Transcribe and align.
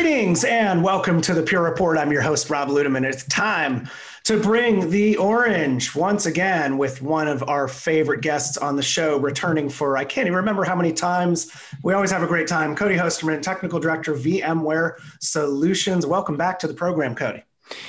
Greetings 0.00 0.44
and 0.44 0.82
welcome 0.82 1.20
to 1.20 1.34
the 1.34 1.42
Pure 1.42 1.62
Report. 1.62 1.98
I'm 1.98 2.10
your 2.10 2.22
host, 2.22 2.48
Rob 2.48 2.70
Ludeman. 2.70 3.04
It's 3.04 3.22
time 3.24 3.86
to 4.24 4.40
bring 4.40 4.88
the 4.88 5.18
orange 5.18 5.94
once 5.94 6.24
again 6.24 6.78
with 6.78 7.02
one 7.02 7.28
of 7.28 7.46
our 7.50 7.68
favorite 7.68 8.22
guests 8.22 8.56
on 8.56 8.76
the 8.76 8.82
show, 8.82 9.18
returning 9.18 9.68
for 9.68 9.98
I 9.98 10.04
can't 10.04 10.26
even 10.26 10.36
remember 10.36 10.64
how 10.64 10.74
many 10.74 10.94
times. 10.94 11.52
We 11.82 11.92
always 11.92 12.10
have 12.12 12.22
a 12.22 12.26
great 12.26 12.48
time. 12.48 12.74
Cody 12.74 12.96
Hosterman, 12.96 13.42
Technical 13.42 13.78
Director, 13.78 14.14
VMware 14.14 14.94
Solutions. 15.20 16.06
Welcome 16.06 16.38
back 16.38 16.58
to 16.60 16.66
the 16.66 16.72
program, 16.72 17.14
Cody. 17.14 17.44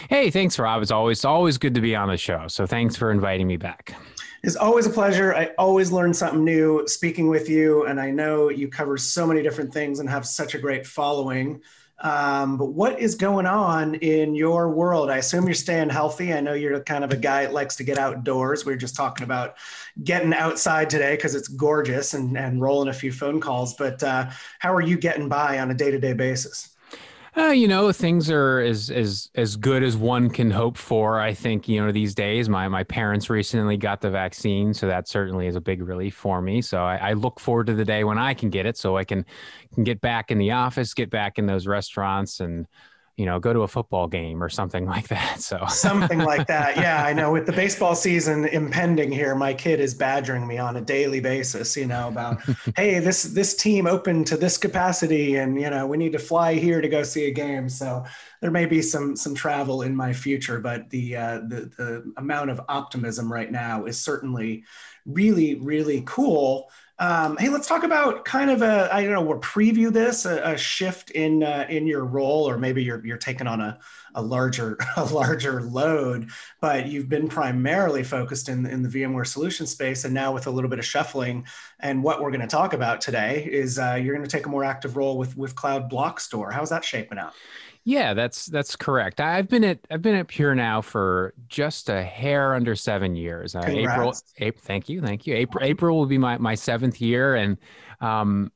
Hey, 0.09 0.29
thanks, 0.29 0.59
Rob. 0.59 0.81
It's 0.81 0.91
always 0.91 1.23
always 1.23 1.57
good 1.57 1.75
to 1.75 1.81
be 1.81 1.95
on 1.95 2.09
the 2.09 2.17
show. 2.17 2.49
So 2.49 2.67
thanks 2.67 2.97
for 2.97 3.11
inviting 3.11 3.47
me 3.47 3.55
back. 3.55 3.95
It's 4.43 4.57
always 4.57 4.85
a 4.85 4.89
pleasure. 4.89 5.33
I 5.33 5.51
always 5.57 5.93
learn 5.93 6.13
something 6.13 6.43
new 6.43 6.85
speaking 6.87 7.29
with 7.29 7.47
you, 7.47 7.85
and 7.85 8.01
I 8.01 8.11
know 8.11 8.49
you 8.49 8.67
cover 8.67 8.97
so 8.97 9.25
many 9.25 9.41
different 9.41 9.71
things 9.71 10.01
and 10.01 10.09
have 10.09 10.27
such 10.27 10.55
a 10.55 10.59
great 10.59 10.85
following. 10.85 11.61
Um, 12.01 12.57
but 12.57 12.73
what 12.73 12.99
is 12.99 13.15
going 13.15 13.45
on 13.45 13.95
in 13.95 14.33
your 14.33 14.71
world? 14.71 15.09
I 15.11 15.17
assume 15.17 15.45
you're 15.45 15.53
staying 15.53 15.89
healthy. 15.89 16.33
I 16.33 16.41
know 16.41 16.53
you're 16.53 16.79
kind 16.81 17.03
of 17.03 17.11
a 17.11 17.17
guy 17.17 17.43
that 17.43 17.53
likes 17.53 17.75
to 17.77 17.83
get 17.83 17.99
outdoors. 17.99 18.65
We 18.65 18.73
were 18.73 18.77
just 18.77 18.95
talking 18.95 19.23
about 19.23 19.55
getting 20.03 20.33
outside 20.33 20.89
today 20.89 21.15
because 21.15 21.35
it's 21.35 21.47
gorgeous 21.47 22.15
and, 22.15 22.35
and 22.37 22.59
rolling 22.59 22.89
a 22.89 22.93
few 22.93 23.11
phone 23.11 23.39
calls. 23.39 23.75
But 23.75 24.01
uh, 24.01 24.31
how 24.59 24.73
are 24.73 24.81
you 24.81 24.97
getting 24.97 25.29
by 25.29 25.59
on 25.59 25.69
a 25.69 25.75
day 25.75 25.91
to 25.91 25.99
day 25.99 26.13
basis? 26.13 26.75
Uh, 27.35 27.45
you 27.45 27.65
know, 27.65 27.93
things 27.93 28.29
are 28.29 28.59
as 28.59 28.89
as 28.89 29.29
as 29.35 29.55
good 29.55 29.83
as 29.83 29.95
one 29.95 30.29
can 30.29 30.51
hope 30.51 30.75
for. 30.75 31.17
I 31.17 31.33
think 31.33 31.65
you 31.65 31.83
know 31.83 31.89
these 31.89 32.13
days. 32.13 32.49
My 32.49 32.67
my 32.67 32.83
parents 32.83 33.29
recently 33.29 33.77
got 33.77 34.01
the 34.01 34.09
vaccine, 34.09 34.73
so 34.73 34.85
that 34.87 35.07
certainly 35.07 35.47
is 35.47 35.55
a 35.55 35.61
big 35.61 35.81
relief 35.81 36.13
for 36.13 36.41
me. 36.41 36.61
So 36.61 36.83
I, 36.83 36.97
I 36.97 37.13
look 37.13 37.39
forward 37.39 37.67
to 37.67 37.73
the 37.73 37.85
day 37.85 38.03
when 38.03 38.17
I 38.17 38.33
can 38.33 38.49
get 38.49 38.65
it, 38.65 38.75
so 38.75 38.97
I 38.97 39.05
can 39.05 39.25
can 39.73 39.85
get 39.85 40.01
back 40.01 40.29
in 40.29 40.39
the 40.39 40.51
office, 40.51 40.93
get 40.93 41.09
back 41.09 41.39
in 41.39 41.45
those 41.45 41.67
restaurants, 41.67 42.41
and 42.41 42.67
you 43.21 43.27
know, 43.27 43.39
go 43.39 43.53
to 43.53 43.59
a 43.61 43.67
football 43.67 44.07
game 44.07 44.41
or 44.41 44.49
something 44.49 44.85
like 44.95 45.07
that. 45.09 45.41
So 45.41 45.63
something 45.67 46.19
like 46.19 46.47
that. 46.47 46.71
Yeah, 46.81 47.03
I 47.05 47.13
know. 47.13 47.31
With 47.31 47.45
the 47.45 47.51
baseball 47.51 47.93
season 47.93 48.45
impending 48.45 49.11
here, 49.11 49.35
my 49.35 49.53
kid 49.53 49.79
is 49.79 49.93
badgering 49.93 50.47
me 50.47 50.57
on 50.57 50.77
a 50.77 50.81
daily 50.81 51.19
basis. 51.19 51.77
You 51.77 51.85
know 51.85 52.07
about, 52.07 52.41
hey, 52.75 52.97
this 52.97 53.23
this 53.23 53.55
team 53.55 53.85
open 53.85 54.23
to 54.23 54.37
this 54.37 54.57
capacity, 54.57 55.35
and 55.35 55.61
you 55.61 55.69
know 55.69 55.85
we 55.85 55.97
need 55.97 56.13
to 56.13 56.19
fly 56.19 56.55
here 56.55 56.81
to 56.81 56.87
go 56.87 57.03
see 57.03 57.25
a 57.25 57.31
game. 57.31 57.69
So 57.69 58.03
there 58.41 58.49
may 58.49 58.65
be 58.65 58.81
some 58.81 59.15
some 59.15 59.35
travel 59.35 59.83
in 59.83 59.95
my 59.95 60.11
future, 60.11 60.59
but 60.59 60.89
the 60.89 61.15
uh, 61.15 61.39
the 61.47 61.71
the 61.77 62.13
amount 62.17 62.49
of 62.49 62.61
optimism 62.67 63.31
right 63.31 63.51
now 63.51 63.85
is 63.85 63.99
certainly 63.99 64.63
really 65.05 65.55
really 65.55 66.01
cool. 66.07 66.71
Um, 67.01 67.35
hey, 67.37 67.49
let's 67.49 67.67
talk 67.67 67.81
about 67.81 68.25
kind 68.25 68.51
of 68.51 68.61
a 68.61 68.87
I 68.93 69.01
don't 69.01 69.13
know, 69.13 69.23
we'll 69.23 69.39
preview 69.39 69.91
this 69.91 70.25
a, 70.25 70.51
a 70.51 70.55
shift 70.55 71.09
in 71.09 71.41
uh, 71.41 71.65
in 71.67 71.87
your 71.87 72.05
role, 72.05 72.47
or 72.47 72.59
maybe 72.59 72.83
you're 72.83 73.03
you're 73.03 73.17
taking 73.17 73.47
on 73.47 73.59
a, 73.59 73.79
a 74.13 74.21
larger 74.21 74.77
a 74.97 75.05
larger 75.05 75.63
load, 75.63 76.29
but 76.61 76.85
you've 76.85 77.09
been 77.09 77.27
primarily 77.27 78.03
focused 78.03 78.49
in 78.49 78.67
in 78.67 78.83
the 78.83 78.89
VMware 78.89 79.25
solution 79.25 79.65
space, 79.65 80.05
and 80.05 80.13
now 80.13 80.31
with 80.31 80.45
a 80.45 80.51
little 80.51 80.69
bit 80.69 80.77
of 80.77 80.85
shuffling. 80.85 81.47
And 81.79 82.03
what 82.03 82.21
we're 82.21 82.29
going 82.29 82.41
to 82.41 82.47
talk 82.47 82.73
about 82.73 83.01
today 83.01 83.49
is 83.51 83.79
uh, 83.79 83.95
you're 83.99 84.15
going 84.15 84.27
to 84.27 84.31
take 84.31 84.45
a 84.45 84.49
more 84.49 84.63
active 84.63 84.95
role 84.95 85.17
with 85.17 85.35
with 85.35 85.55
Cloud 85.55 85.89
Block 85.89 86.19
Store. 86.19 86.51
How's 86.51 86.69
that 86.69 86.85
shaping 86.85 87.17
out? 87.17 87.33
Yeah, 87.83 88.13
that's 88.13 88.45
that's 88.45 88.75
correct. 88.75 89.19
I've 89.19 89.47
been 89.47 89.63
at 89.63 89.79
I've 89.89 90.03
been 90.03 90.13
at 90.13 90.27
Pure 90.27 90.55
now 90.55 90.81
for 90.81 91.33
just 91.47 91.89
a 91.89 92.03
hair 92.03 92.53
under 92.53 92.75
seven 92.75 93.15
years. 93.15 93.55
Uh, 93.55 93.63
April, 93.65 94.13
April, 94.37 94.61
thank 94.63 94.87
you, 94.87 95.01
thank 95.01 95.25
you. 95.25 95.35
April, 95.35 95.63
April 95.63 95.97
will 95.97 96.05
be 96.05 96.19
my 96.19 96.37
my 96.37 96.53
seventh 96.53 97.01
year, 97.01 97.35
and 97.35 97.57
um, 97.99 98.51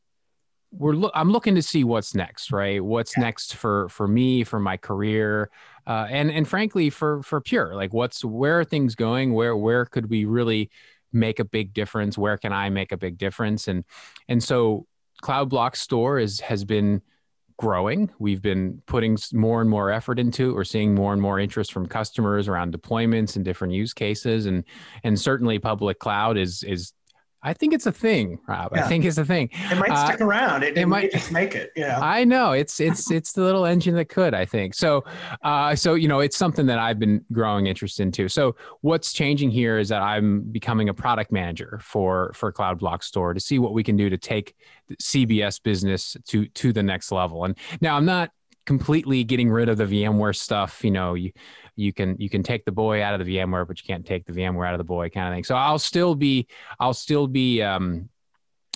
we're 0.71 0.93
lo- 0.93 1.11
I'm 1.15 1.31
looking 1.31 1.55
to 1.55 1.63
see 1.63 1.83
what's 1.83 2.13
next, 2.13 2.51
right? 2.51 2.83
What's 2.83 3.17
yeah. 3.17 3.23
next 3.23 3.55
for 3.55 3.89
for 3.89 4.07
me, 4.07 4.43
for 4.43 4.59
my 4.59 4.77
career, 4.77 5.49
uh, 5.87 6.05
and 6.09 6.29
and 6.29 6.47
frankly 6.47 6.91
for 6.91 7.23
for 7.23 7.41
Pure. 7.41 7.73
Like, 7.73 7.93
what's 7.93 8.23
where 8.23 8.59
are 8.59 8.65
things 8.65 8.93
going? 8.93 9.33
Where 9.33 9.57
where 9.57 9.85
could 9.85 10.07
we 10.07 10.25
really 10.25 10.69
make 11.11 11.39
a 11.39 11.45
big 11.45 11.73
difference? 11.73 12.15
Where 12.15 12.37
can 12.37 12.53
I 12.53 12.69
make 12.69 12.91
a 12.91 12.97
big 12.97 13.17
difference? 13.17 13.67
And 13.67 13.85
and 14.27 14.43
so 14.43 14.85
Cloud 15.21 15.49
Block 15.49 15.75
Store 15.75 16.19
is 16.19 16.41
has 16.41 16.63
been 16.63 17.01
growing. 17.57 18.09
We've 18.19 18.41
been 18.41 18.81
putting 18.85 19.17
more 19.33 19.61
and 19.61 19.69
more 19.69 19.91
effort 19.91 20.19
into. 20.19 20.53
We're 20.53 20.63
seeing 20.63 20.93
more 20.93 21.13
and 21.13 21.21
more 21.21 21.39
interest 21.39 21.71
from 21.71 21.85
customers 21.85 22.47
around 22.47 22.73
deployments 22.73 23.35
and 23.35 23.45
different 23.45 23.73
use 23.73 23.93
cases, 23.93 24.45
and 24.45 24.63
and 25.03 25.19
certainly 25.19 25.59
public 25.59 25.99
cloud 25.99 26.37
is 26.37 26.63
is 26.63 26.93
I 27.45 27.53
think 27.53 27.73
it's 27.73 27.85
a 27.85 27.91
thing, 27.91 28.39
Rob. 28.47 28.71
Yeah. 28.73 28.83
I 28.83 28.87
think 28.87 29.05
it's 29.05 29.19
a 29.19 29.23
thing. 29.23 29.51
It 29.71 29.77
might 29.77 29.91
uh, 29.91 30.07
stick 30.07 30.19
around. 30.19 30.63
It, 30.63 30.75
it, 30.75 30.81
it 30.81 30.85
might 30.87 31.11
just 31.11 31.31
make 31.31 31.53
it. 31.53 31.71
Yeah. 31.75 31.99
I 32.01 32.23
know 32.23 32.53
it's 32.53 32.79
it's 32.79 33.11
it's 33.11 33.33
the 33.33 33.43
little 33.43 33.65
engine 33.65 33.93
that 33.95 34.09
could. 34.09 34.33
I 34.33 34.45
think 34.45 34.73
so. 34.73 35.03
Uh, 35.43 35.75
so 35.75 35.93
you 35.93 36.07
know, 36.07 36.21
it's 36.21 36.35
something 36.35 36.65
that 36.65 36.79
I've 36.79 36.97
been 36.97 37.23
growing 37.31 37.67
interest 37.67 37.99
into. 37.99 38.27
So 38.29 38.55
what's 38.81 39.13
changing 39.13 39.51
here 39.51 39.77
is 39.77 39.89
that 39.89 40.01
I'm 40.01 40.41
becoming 40.41 40.89
a 40.89 40.93
product 40.93 41.31
manager 41.31 41.79
for 41.83 42.31
for 42.33 42.51
Cloud 42.51 42.79
Block 42.79 43.03
Store 43.03 43.35
to 43.35 43.39
see 43.39 43.59
what 43.59 43.73
we 43.73 43.83
can 43.83 43.95
do 43.95 44.09
to 44.09 44.17
take 44.17 44.55
CBS 44.99 45.61
business 45.61 46.17
to 46.29 46.47
to 46.47 46.73
the 46.73 46.81
next 46.81 47.11
level. 47.11 47.45
And 47.45 47.55
now 47.79 47.95
I'm 47.95 48.05
not 48.05 48.31
completely 48.65 49.23
getting 49.23 49.49
rid 49.49 49.69
of 49.69 49.77
the 49.77 49.85
VMware 49.85 50.35
stuff. 50.35 50.83
You 50.83 50.91
know, 50.91 51.13
you 51.13 51.31
you 51.75 51.93
can 51.93 52.15
you 52.19 52.29
can 52.29 52.43
take 52.43 52.65
the 52.65 52.71
boy 52.71 53.03
out 53.03 53.19
of 53.19 53.25
the 53.25 53.37
VMware, 53.37 53.67
but 53.67 53.81
you 53.81 53.85
can't 53.85 54.05
take 54.05 54.25
the 54.25 54.33
VMware 54.33 54.67
out 54.67 54.73
of 54.73 54.77
the 54.79 54.83
boy 54.85 55.09
kind 55.09 55.27
of 55.27 55.35
thing. 55.35 55.43
So 55.43 55.55
I'll 55.55 55.79
still 55.79 56.15
be 56.15 56.47
I'll 56.79 56.93
still 56.93 57.27
be 57.27 57.61
um, 57.61 58.09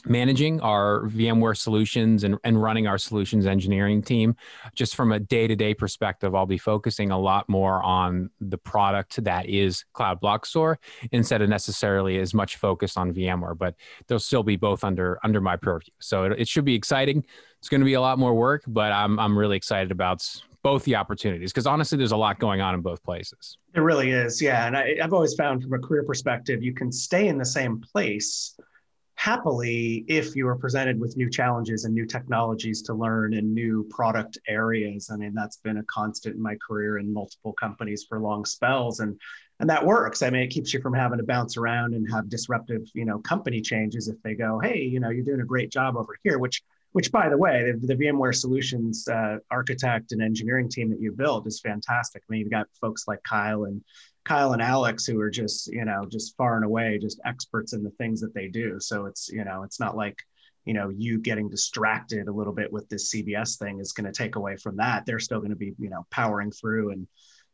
managing 0.06 0.62
our 0.62 1.04
VMware 1.08 1.58
solutions 1.58 2.24
and, 2.24 2.38
and 2.44 2.62
running 2.62 2.88
our 2.88 2.98
solutions 2.98 3.46
engineering 3.46 4.02
team. 4.02 4.36
Just 4.74 4.96
from 4.96 5.12
a 5.12 5.20
day 5.20 5.48
to 5.48 5.56
day 5.56 5.74
perspective, 5.74 6.36
I'll 6.36 6.46
be 6.46 6.58
focusing 6.58 7.12
a 7.12 7.20
lot 7.20 7.48
more 7.50 7.82
on 7.84 8.30
the 8.40 8.58
product 8.58 9.24
that 9.24 9.48
is 9.48 9.86
Cloud 9.94 10.20
Block 10.20 10.46
Store 10.46 10.80
instead 11.12 11.42
of 11.42 11.50
necessarily 11.50 12.20
as 12.20 12.34
much 12.34 12.58
focus 12.58 12.98
on 12.98 13.14
VMware, 13.14 13.58
but 13.58 13.76
they'll 14.08 14.20
still 14.20 14.44
be 14.44 14.56
both 14.56 14.84
under 14.84 15.20
under 15.24 15.42
my 15.42 15.56
purview. 15.56 15.94
So 16.00 16.24
it, 16.26 16.42
it 16.42 16.48
should 16.48 16.66
be 16.66 16.76
exciting. 16.76 17.26
It's 17.60 17.70
going 17.70 17.82
to 17.82 17.86
be 17.86 17.96
a 17.96 18.02
lot 18.02 18.20
more 18.20 18.34
work, 18.34 18.64
but 18.68 18.92
I'm 18.92 19.20
I'm 19.20 19.38
really 19.38 19.58
excited 19.58 19.92
about 19.92 20.26
both 20.62 20.84
the 20.84 20.96
opportunities 20.96 21.52
because 21.52 21.68
honestly, 21.68 21.98
there's 21.98 22.12
a 22.12 22.18
lot 22.18 22.40
going 22.40 22.62
on 22.62 22.74
in 22.74 22.82
both 22.82 23.02
places. 23.04 23.58
It 23.74 23.80
really 23.80 24.12
is, 24.12 24.42
yeah. 24.42 24.68
And 24.68 24.76
I, 24.76 24.98
I've 25.02 25.14
always 25.14 25.34
found 25.36 25.64
from 25.64 25.74
a 25.74 25.80
career 25.80 26.04
perspective, 26.04 26.62
you 26.64 26.74
can 26.74 26.92
stay 26.92 27.28
in 27.28 27.38
the 27.38 27.46
same 27.46 27.80
place 27.80 28.58
happily 29.20 30.06
if 30.08 30.34
you 30.34 30.48
are 30.48 30.56
presented 30.56 30.98
with 30.98 31.18
new 31.18 31.30
challenges 31.30 31.84
and 31.84 31.94
new 31.94 32.06
technologies 32.06 32.82
to 32.82 32.94
learn 32.94 33.34
and 33.34 33.54
new 33.54 33.86
product 33.90 34.38
areas. 34.48 35.10
I 35.12 35.18
mean 35.18 35.34
that's 35.34 35.58
been 35.58 35.80
a 35.80 35.84
constant 35.84 36.38
in 36.38 36.42
my 36.42 36.56
career 36.66 37.00
in 37.00 37.12
multiple 37.12 37.52
companies 37.52 38.06
for 38.08 38.22
long 38.22 38.46
spells 38.46 39.02
and 39.02 39.20
and 39.60 39.70
that 39.70 39.86
works. 39.86 40.24
I 40.24 40.30
mean 40.30 40.44
it 40.44 40.52
keeps 40.52 40.74
you 40.74 40.80
from 40.80 40.94
having 40.94 41.18
to 41.18 41.26
bounce 41.26 41.58
around 41.58 41.96
and 41.96 42.10
have 42.10 42.30
disruptive 42.30 42.84
you 42.94 43.04
know 43.04 43.20
company 43.20 43.60
changes 43.60 44.08
if 44.08 44.16
they 44.24 44.36
go 44.36 44.58
hey 44.60 44.84
you 44.84 45.02
know 45.02 45.10
you're 45.10 45.26
doing 45.26 45.42
a 45.42 45.46
great 45.46 45.70
job 45.70 45.98
over 45.98 46.16
here 46.24 46.40
which 46.40 46.64
which 46.94 47.12
by 47.12 47.28
the 47.28 47.38
way 47.38 47.74
the, 47.74 47.88
the 47.88 47.96
vmware 47.96 48.34
solutions 48.34 49.06
uh, 49.10 49.36
architect 49.52 50.14
and 50.14 50.22
engineering 50.22 50.70
team 50.70 50.90
that 50.92 51.02
you 51.02 51.12
built 51.12 51.46
is 51.46 51.60
fantastic. 51.60 52.24
I 52.24 52.32
mean 52.32 52.40
you've 52.40 52.52
got 52.52 52.68
folks 52.80 53.06
like 53.06 53.22
kyle 53.24 53.66
and 53.66 53.84
Kyle 54.30 54.54
and 54.54 54.62
Alex 54.62 55.08
who 55.08 55.20
are 55.20 55.32
just, 55.32 55.74
you 55.74 55.84
know, 55.86 56.06
just 56.06 56.38
far 56.38 56.56
and 56.56 56.64
away 56.64 57.00
just 57.02 57.20
experts 57.26 57.74
in 57.74 57.84
the 57.84 57.90
things 57.90 58.22
that 58.22 58.32
they 58.36 58.48
do. 58.48 58.80
So 58.80 59.08
it's, 59.08 59.28
you 59.30 59.44
know, 59.44 59.64
it's 59.64 59.80
not 59.80 59.98
like, 59.98 60.20
you 60.66 60.76
know, 60.76 60.90
you 60.90 61.18
getting 61.18 61.50
distracted 61.50 62.28
a 62.28 62.32
little 62.32 62.54
bit 62.54 62.72
with 62.72 62.88
this 62.90 63.12
CBS 63.12 63.58
thing 63.58 63.80
is 63.80 63.92
going 63.92 64.06
to 64.06 64.16
take 64.16 64.36
away 64.36 64.56
from 64.56 64.78
that. 64.78 65.08
They're 65.08 65.18
still 65.18 65.40
going 65.40 65.50
to 65.50 65.56
be, 65.56 65.74
you 65.80 65.90
know, 65.90 66.06
powering 66.12 66.52
through 66.52 66.92
and 66.92 67.08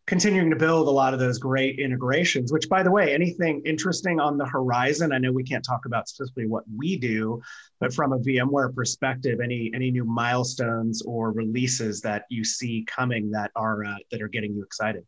continuing 0.06 0.50
to 0.50 0.58
build 0.58 0.90
a 0.90 0.92
lot 0.92 1.14
of 1.14 1.20
those 1.22 1.38
great 1.38 1.80
integrations, 1.80 2.52
which 2.52 2.68
by 2.68 2.84
the 2.84 2.92
way, 2.92 3.14
anything 3.14 3.62
interesting 3.66 4.20
on 4.20 4.38
the 4.38 4.46
horizon, 4.46 5.14
I 5.14 5.18
know 5.18 5.32
we 5.32 5.46
can't 5.46 5.64
talk 5.64 5.86
about 5.86 6.10
specifically 6.10 6.46
what 6.46 6.66
we 6.76 6.98
do, 6.98 7.42
but 7.80 7.94
from 7.94 8.12
a 8.12 8.20
VMware 8.20 8.76
perspective, 8.76 9.40
any 9.42 9.72
any 9.74 9.92
new 9.92 10.04
milestones 10.04 11.02
or 11.04 11.32
releases 11.32 12.02
that 12.02 12.26
you 12.30 12.44
see 12.44 12.84
coming 12.86 13.32
that 13.32 13.52
are 13.56 13.86
uh, 13.86 13.96
that 14.12 14.22
are 14.22 14.28
getting 14.28 14.54
you 14.54 14.62
excited? 14.62 15.06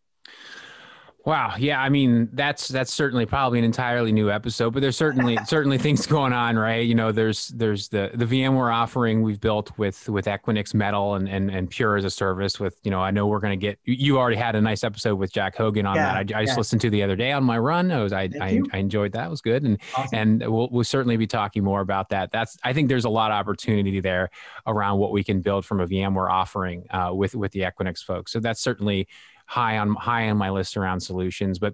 Wow. 1.25 1.55
Yeah. 1.57 1.81
I 1.81 1.89
mean, 1.89 2.29
that's 2.31 2.69
that's 2.69 2.93
certainly 2.93 3.25
probably 3.25 3.59
an 3.59 3.65
entirely 3.65 4.13
new 4.13 4.31
episode, 4.31 4.71
but 4.71 4.79
there's 4.81 4.95
certainly 4.95 5.37
certainly 5.45 5.77
things 5.77 6.05
going 6.05 6.31
on, 6.31 6.57
right? 6.57 6.85
You 6.85 6.95
know, 6.95 7.11
there's 7.11 7.49
there's 7.49 7.89
the 7.89 8.11
the 8.13 8.23
VMware 8.23 8.73
offering 8.73 9.21
we've 9.21 9.41
built 9.41 9.77
with 9.77 10.07
with 10.07 10.25
Equinix 10.25 10.73
Metal 10.73 11.15
and 11.15 11.27
and, 11.27 11.51
and 11.51 11.69
Pure 11.69 11.97
as 11.97 12.05
a 12.05 12.09
service. 12.09 12.61
With 12.61 12.79
you 12.83 12.91
know, 12.91 13.01
I 13.01 13.11
know 13.11 13.27
we're 13.27 13.41
going 13.41 13.59
to 13.59 13.61
get. 13.61 13.77
You 13.83 14.17
already 14.17 14.37
had 14.37 14.55
a 14.55 14.61
nice 14.61 14.85
episode 14.85 15.15
with 15.15 15.33
Jack 15.33 15.57
Hogan 15.57 15.85
on 15.85 15.97
yeah, 15.97 16.23
that. 16.23 16.33
I, 16.33 16.39
I 16.39 16.45
just 16.45 16.57
listened 16.57 16.79
to 16.81 16.89
the 16.89 17.03
other 17.03 17.17
day 17.17 17.33
on 17.33 17.43
my 17.43 17.57
run. 17.57 17.91
I 17.91 18.01
was 18.01 18.13
I 18.13 18.29
I, 18.39 18.61
I, 18.71 18.77
enjoyed 18.77 19.11
that. 19.11 19.27
It 19.27 19.29
was 19.29 19.41
good, 19.41 19.63
and 19.63 19.81
awesome. 19.97 20.17
and 20.17 20.39
we'll 20.49 20.69
we'll 20.71 20.85
certainly 20.85 21.17
be 21.17 21.27
talking 21.27 21.61
more 21.61 21.81
about 21.81 22.07
that. 22.09 22.31
That's 22.31 22.57
I 22.63 22.71
think 22.71 22.87
there's 22.87 23.05
a 23.05 23.09
lot 23.09 23.31
of 23.31 23.35
opportunity 23.35 23.99
there 23.99 24.29
around 24.65 24.99
what 24.99 25.11
we 25.11 25.25
can 25.25 25.41
build 25.41 25.65
from 25.65 25.81
a 25.81 25.87
VMware 25.87 26.31
offering 26.31 26.85
uh, 26.89 27.11
with 27.13 27.35
with 27.35 27.51
the 27.51 27.61
Equinix 27.61 28.01
folks. 28.01 28.31
So 28.31 28.39
that's 28.39 28.61
certainly 28.61 29.09
high 29.47 29.79
on 29.79 29.95
high 29.95 30.29
on 30.29 30.37
my 30.37 30.51
list 30.51 30.77
around 30.77 30.99
solutions. 30.99 31.57
But 31.57 31.73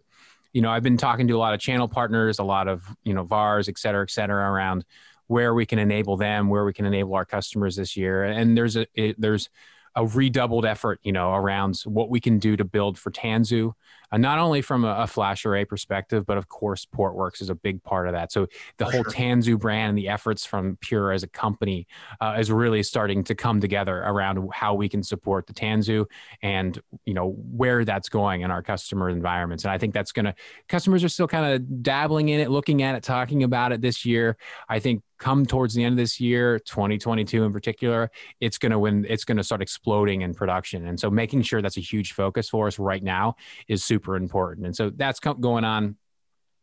you 0.54 0.62
know, 0.62 0.70
I've 0.70 0.84
been 0.84 0.98
talking 0.98 1.28
to 1.28 1.36
a 1.36 1.40
lot 1.40 1.54
of 1.54 1.60
channel 1.60 1.88
partners, 1.88 2.40
a 2.40 2.44
lot 2.44 2.68
of 2.68 2.86
you 3.04 3.14
know 3.14 3.24
VARs, 3.24 3.68
et 3.68 3.78
cetera, 3.78 4.04
et 4.04 4.12
cetera, 4.12 4.50
around 4.50 4.86
where 5.28 5.54
we 5.54 5.66
can 5.66 5.80
enable 5.80 6.16
them, 6.16 6.48
where 6.48 6.64
we 6.64 6.74
can 6.74 6.86
enable 6.86 7.16
our 7.16 7.26
customers 7.26 7.76
this 7.76 7.98
year. 7.98 8.24
And 8.24 8.56
there's 8.56 8.78
a 8.78 8.86
it, 8.94 9.20
there's 9.20 9.50
a 9.96 10.06
redoubled 10.06 10.66
effort, 10.66 11.00
you 11.04 11.12
know, 11.12 11.34
around 11.34 11.80
what 11.86 12.10
we 12.10 12.20
can 12.20 12.40
do 12.40 12.56
to 12.58 12.64
build 12.64 12.98
for 12.98 13.12
Tanzu, 13.12 13.74
uh, 14.14 14.18
not 14.18 14.38
only 14.38 14.62
from 14.62 14.86
a, 14.86 14.90
a, 14.90 15.06
FlashArray 15.06 15.68
perspective, 15.68 16.26
but 16.26 16.38
of 16.38 16.48
course, 16.48 16.86
Portworx 16.86 17.42
is 17.42 17.50
a 17.50 17.56
big 17.56 17.84
part 17.84 18.08
of 18.08 18.14
that. 18.14 18.32
So 18.32 18.48
the 18.78 18.86
for 18.86 18.92
whole 18.92 19.04
sure. 19.04 19.12
Tanzu 19.12 19.60
brand 19.60 19.90
and 19.90 19.98
the 19.98 20.08
efforts 20.08 20.46
from 20.46 20.78
Pure 20.82 21.14
as 21.14 21.24
a 21.24 21.28
company 21.28 21.88
uh, 22.22 22.36
is 22.38 22.52
really 22.52 22.84
starting 22.84 23.24
to 23.24 23.36
come 23.36 23.60
together 23.60 24.04
around 24.04 24.50
how 24.54 24.76
we 24.76 24.88
can 24.88 25.02
support 25.02 25.48
the 25.48 25.54
Tanzu 25.54 26.06
and 26.42 26.80
you 27.06 27.14
know 27.14 27.32
where 27.52 27.84
that's 27.84 28.10
going 28.10 28.42
in 28.42 28.52
our 28.52 28.62
customer 28.62 29.10
environments. 29.10 29.64
And 29.64 29.72
I 29.72 29.78
think 29.78 29.94
that's 29.94 30.12
going 30.12 30.26
to 30.26 30.36
customers 30.70 31.04
are 31.04 31.10
still 31.10 31.28
kind 31.28 31.54
of 31.54 31.84
dabbling 31.84 32.30
in 32.30 32.40
it, 32.40 32.52
looking 32.52 32.84
at 32.84 32.96
it, 32.96 33.04
talking 33.04 33.44
about 33.44 33.72
it 33.72 33.82
this 33.82 34.06
year. 34.06 34.38
I 34.70 34.80
think 34.80 35.02
come 35.24 35.46
towards 35.46 35.74
the 35.74 35.82
end 35.82 35.94
of 35.94 35.98
this 35.98 36.20
year 36.20 36.60
2022 36.60 37.46
in 37.46 37.54
particular 37.54 38.12
it's 38.42 38.58
going 38.58 38.74
to 38.74 38.78
win 38.78 39.06
it's 39.08 39.24
going 39.24 39.38
to 39.38 39.44
start 39.44 39.62
exploding 39.62 40.22
in 40.22 40.34
production 40.34 40.86
and 40.88 41.00
so 41.00 41.10
making 41.10 41.42
sure 41.42 41.62
that's 41.62 41.78
a 41.78 41.82
huge 41.82 42.12
focus 42.12 42.50
for 42.50 42.68
us 42.68 42.78
right 42.78 43.04
now 43.04 43.34
is 43.70 43.86
super 43.86 44.03
important 44.08 44.66
and 44.66 44.76
so 44.76 44.90
that's 44.90 45.20
going 45.20 45.64
on 45.64 45.96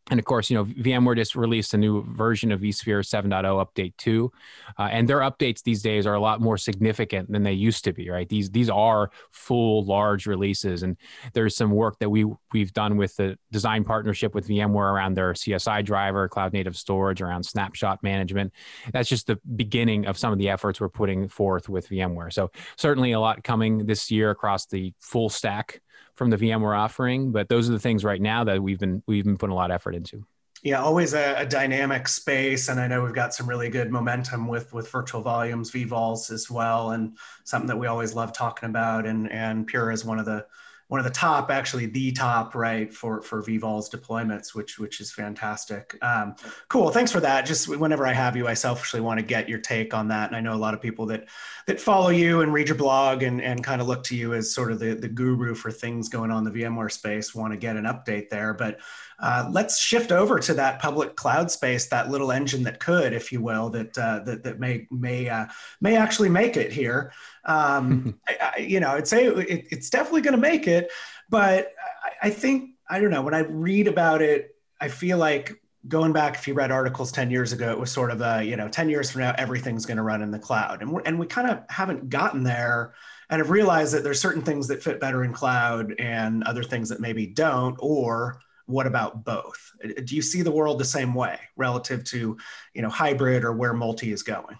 and 0.09 0.19
of 0.19 0.25
course, 0.25 0.49
you 0.49 0.57
know, 0.57 0.65
VMware 0.65 1.15
just 1.15 1.35
released 1.35 1.73
a 1.73 1.77
new 1.77 2.03
version 2.03 2.51
of 2.51 2.61
vSphere 2.61 3.01
7.0 3.01 3.65
Update 3.65 3.93
2, 3.97 4.31
uh, 4.79 4.83
and 4.83 5.07
their 5.07 5.19
updates 5.19 5.61
these 5.61 5.83
days 5.83 6.07
are 6.07 6.15
a 6.15 6.19
lot 6.19 6.41
more 6.41 6.57
significant 6.57 7.31
than 7.31 7.43
they 7.43 7.53
used 7.53 7.83
to 7.83 7.93
be. 7.93 8.09
Right? 8.09 8.27
These 8.27 8.49
these 8.49 8.69
are 8.69 9.11
full, 9.31 9.85
large 9.85 10.25
releases, 10.25 10.83
and 10.83 10.97
there's 11.33 11.55
some 11.55 11.71
work 11.71 11.99
that 11.99 12.09
we 12.09 12.25
we've 12.51 12.73
done 12.73 12.97
with 12.97 13.15
the 13.15 13.37
design 13.51 13.83
partnership 13.83 14.33
with 14.33 14.47
VMware 14.47 14.91
around 14.91 15.13
their 15.13 15.33
CSI 15.33 15.85
driver, 15.85 16.27
cloud 16.27 16.51
native 16.51 16.75
storage, 16.75 17.21
around 17.21 17.43
snapshot 17.43 18.01
management. 18.01 18.51
That's 18.91 19.07
just 19.07 19.27
the 19.27 19.39
beginning 19.55 20.07
of 20.07 20.17
some 20.17 20.33
of 20.33 20.39
the 20.39 20.49
efforts 20.49 20.81
we're 20.81 20.89
putting 20.89 21.29
forth 21.29 21.69
with 21.69 21.87
VMware. 21.87 22.33
So 22.33 22.49
certainly 22.75 23.11
a 23.11 23.19
lot 23.19 23.43
coming 23.43 23.85
this 23.85 24.09
year 24.09 24.31
across 24.31 24.65
the 24.65 24.93
full 24.99 25.29
stack 25.29 25.81
from 26.15 26.29
the 26.29 26.37
VMware 26.37 26.77
offering. 26.77 27.31
But 27.31 27.49
those 27.49 27.69
are 27.69 27.73
the 27.73 27.79
things 27.79 28.03
right 28.03 28.21
now 28.21 28.43
that 28.43 28.61
we've 28.61 28.79
been 28.79 29.03
we've 29.07 29.23
been 29.23 29.37
putting 29.37 29.53
a 29.53 29.55
lot 29.55 29.71
of 29.71 29.75
effort 29.75 29.95
into. 29.95 30.25
Yeah, 30.63 30.81
always 30.81 31.13
a, 31.13 31.35
a 31.37 31.45
dynamic 31.45 32.07
space, 32.07 32.69
and 32.69 32.79
I 32.79 32.87
know 32.87 33.03
we've 33.03 33.15
got 33.15 33.33
some 33.33 33.49
really 33.49 33.69
good 33.69 33.91
momentum 33.91 34.47
with 34.47 34.71
with 34.73 34.91
virtual 34.91 35.21
volumes, 35.21 35.71
vVols 35.71 36.31
as 36.31 36.51
well, 36.51 36.91
and 36.91 37.17
something 37.45 37.67
that 37.67 37.77
we 37.77 37.87
always 37.87 38.13
love 38.13 38.31
talking 38.31 38.69
about. 38.69 39.07
And 39.07 39.31
and 39.31 39.65
Pure 39.65 39.91
is 39.91 40.05
one 40.05 40.19
of 40.19 40.25
the 40.25 40.45
one 40.91 40.99
of 40.99 41.05
the 41.05 41.09
top, 41.09 41.49
actually 41.49 41.85
the 41.85 42.11
top, 42.11 42.53
right, 42.53 42.93
for 42.93 43.21
for 43.21 43.41
vVols 43.41 43.89
deployments, 43.89 44.53
which 44.53 44.77
which 44.77 44.99
is 44.99 45.09
fantastic. 45.09 45.97
Um, 46.01 46.35
cool, 46.67 46.89
thanks 46.89 47.13
for 47.13 47.21
that. 47.21 47.45
Just 47.45 47.69
whenever 47.69 48.05
I 48.05 48.11
have 48.11 48.35
you, 48.35 48.45
I 48.45 48.55
selfishly 48.55 48.99
want 48.99 49.17
to 49.17 49.25
get 49.25 49.47
your 49.47 49.59
take 49.59 49.93
on 49.93 50.09
that, 50.09 50.27
and 50.27 50.35
I 50.35 50.41
know 50.41 50.53
a 50.53 50.59
lot 50.59 50.73
of 50.73 50.81
people 50.81 51.05
that 51.05 51.29
that 51.65 51.79
follow 51.79 52.09
you 52.09 52.41
and 52.41 52.51
read 52.51 52.67
your 52.67 52.75
blog 52.75 53.23
and 53.23 53.41
and 53.41 53.63
kind 53.63 53.79
of 53.79 53.87
look 53.87 54.03
to 54.03 54.17
you 54.17 54.33
as 54.33 54.53
sort 54.53 54.69
of 54.69 54.79
the 54.79 54.93
the 54.93 55.07
guru 55.07 55.55
for 55.55 55.71
things 55.71 56.09
going 56.09 56.29
on 56.29 56.43
the 56.43 56.51
VMware 56.51 56.91
space. 56.91 57.33
Want 57.33 57.53
to 57.53 57.57
get 57.57 57.77
an 57.77 57.85
update 57.85 58.27
there, 58.27 58.53
but 58.53 58.81
uh, 59.21 59.47
let's 59.51 59.79
shift 59.79 60.11
over 60.11 60.39
to 60.39 60.53
that 60.55 60.79
public 60.79 61.15
cloud 61.15 61.51
space, 61.51 61.87
that 61.87 62.09
little 62.09 62.31
engine 62.31 62.63
that 62.63 62.79
could, 62.79 63.13
if 63.13 63.31
you 63.31 63.39
will, 63.39 63.69
that 63.69 63.97
uh, 63.97 64.19
that, 64.25 64.43
that 64.43 64.59
may 64.59 64.87
may 64.89 65.29
uh, 65.29 65.45
may 65.79 65.95
actually 65.95 66.29
make 66.29 66.57
it 66.57 66.71
here. 66.71 67.13
Um, 67.45 68.19
I, 68.27 68.53
I, 68.55 68.59
you 68.59 68.79
know, 68.79 68.89
I'd 68.89 69.07
say 69.07 69.27
it, 69.27 69.67
it's 69.69 69.89
definitely 69.91 70.21
going 70.21 70.35
to 70.35 70.41
make 70.41 70.67
it, 70.67 70.91
but 71.29 71.71
I, 72.03 72.27
I 72.27 72.29
think 72.31 72.71
I 72.89 72.99
don't 72.99 73.11
know. 73.11 73.21
When 73.21 73.35
I 73.35 73.41
read 73.41 73.87
about 73.87 74.23
it, 74.23 74.55
I 74.79 74.87
feel 74.87 75.19
like 75.19 75.61
going 75.87 76.13
back 76.13 76.35
if 76.35 76.47
you 76.47 76.53
read 76.53 76.71
articles 76.71 77.11
10 77.11 77.31
years 77.31 77.53
ago 77.53 77.71
it 77.71 77.79
was 77.79 77.91
sort 77.91 78.11
of 78.11 78.21
a 78.21 78.43
you 78.43 78.55
know 78.55 78.67
10 78.67 78.87
years 78.87 79.09
from 79.09 79.21
now 79.21 79.33
everything's 79.39 79.83
going 79.83 79.97
to 79.97 80.03
run 80.03 80.21
in 80.21 80.29
the 80.29 80.37
cloud 80.37 80.79
and, 80.83 80.91
we 80.91 81.01
and 81.05 81.17
we 81.17 81.25
kind 81.25 81.49
of 81.49 81.63
haven't 81.69 82.07
gotten 82.07 82.43
there 82.43 82.93
and 83.31 83.39
have 83.39 83.49
realized 83.49 83.91
that 83.95 84.03
there's 84.03 84.21
certain 84.21 84.43
things 84.43 84.67
that 84.67 84.83
fit 84.83 84.99
better 84.99 85.23
in 85.23 85.33
cloud 85.33 85.95
and 85.97 86.43
other 86.43 86.61
things 86.61 86.89
that 86.89 86.99
maybe 86.99 87.25
don't 87.25 87.75
or 87.79 88.39
what 88.65 88.87
about 88.87 89.23
both? 89.23 89.71
Do 90.03 90.15
you 90.15 90.21
see 90.21 90.41
the 90.41 90.51
world 90.51 90.79
the 90.79 90.85
same 90.85 91.13
way 91.13 91.39
relative 91.55 92.03
to, 92.05 92.37
you 92.73 92.81
know, 92.81 92.89
hybrid 92.89 93.43
or 93.43 93.53
where 93.53 93.73
multi 93.73 94.11
is 94.11 94.23
going? 94.23 94.57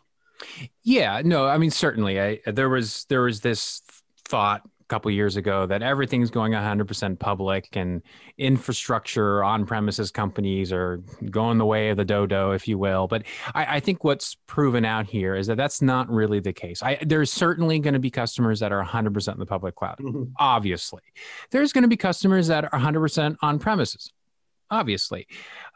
Yeah, 0.84 1.22
no, 1.24 1.48
I 1.48 1.58
mean 1.58 1.72
certainly. 1.72 2.20
I, 2.20 2.40
there 2.46 2.70
was 2.70 3.06
there 3.10 3.22
was 3.22 3.42
this 3.42 3.82
thought 4.26 4.68
couple 4.92 5.10
years 5.10 5.38
ago 5.38 5.66
that 5.66 5.82
everything's 5.82 6.30
going 6.30 6.52
100% 6.52 7.18
public 7.18 7.78
and 7.78 8.02
infrastructure 8.38 9.42
on-premises 9.42 10.12
companies 10.12 10.74
are 10.74 11.02
going 11.30 11.58
the 11.58 11.66
way 11.66 11.90
of 11.90 11.98
the 11.98 12.04
dodo 12.04 12.52
if 12.52 12.68
you 12.68 12.78
will. 12.78 13.08
But 13.08 13.24
I, 13.56 13.78
I, 13.78 13.80
think 13.80 14.04
what's 14.04 14.36
proven 14.48 14.84
out 14.84 15.08
here 15.08 15.34
is 15.34 15.48
that 15.48 15.56
that's 15.56 15.82
not 15.82 16.10
really 16.10 16.42
the 16.42 16.52
case. 16.52 16.84
I, 16.84 16.98
there's 17.02 17.32
certainly 17.32 17.80
going 17.80 17.94
to 17.94 18.00
be 18.00 18.12
customers 18.12 18.60
that 18.60 18.74
are 18.74 18.84
100% 18.84 19.34
in 19.34 19.40
the 19.40 19.46
public 19.46 19.76
cloud 19.76 19.98
mm-hmm. 20.00 20.24
obviously. 20.38 21.02
There's 21.52 21.72
going 21.72 21.84
to 21.84 21.88
be 21.88 21.98
customers 21.98 22.48
that 22.48 22.66
are 22.66 22.80
100% 22.80 23.38
on 23.42 23.60
premises 23.60 24.12
obviously. 24.72 25.28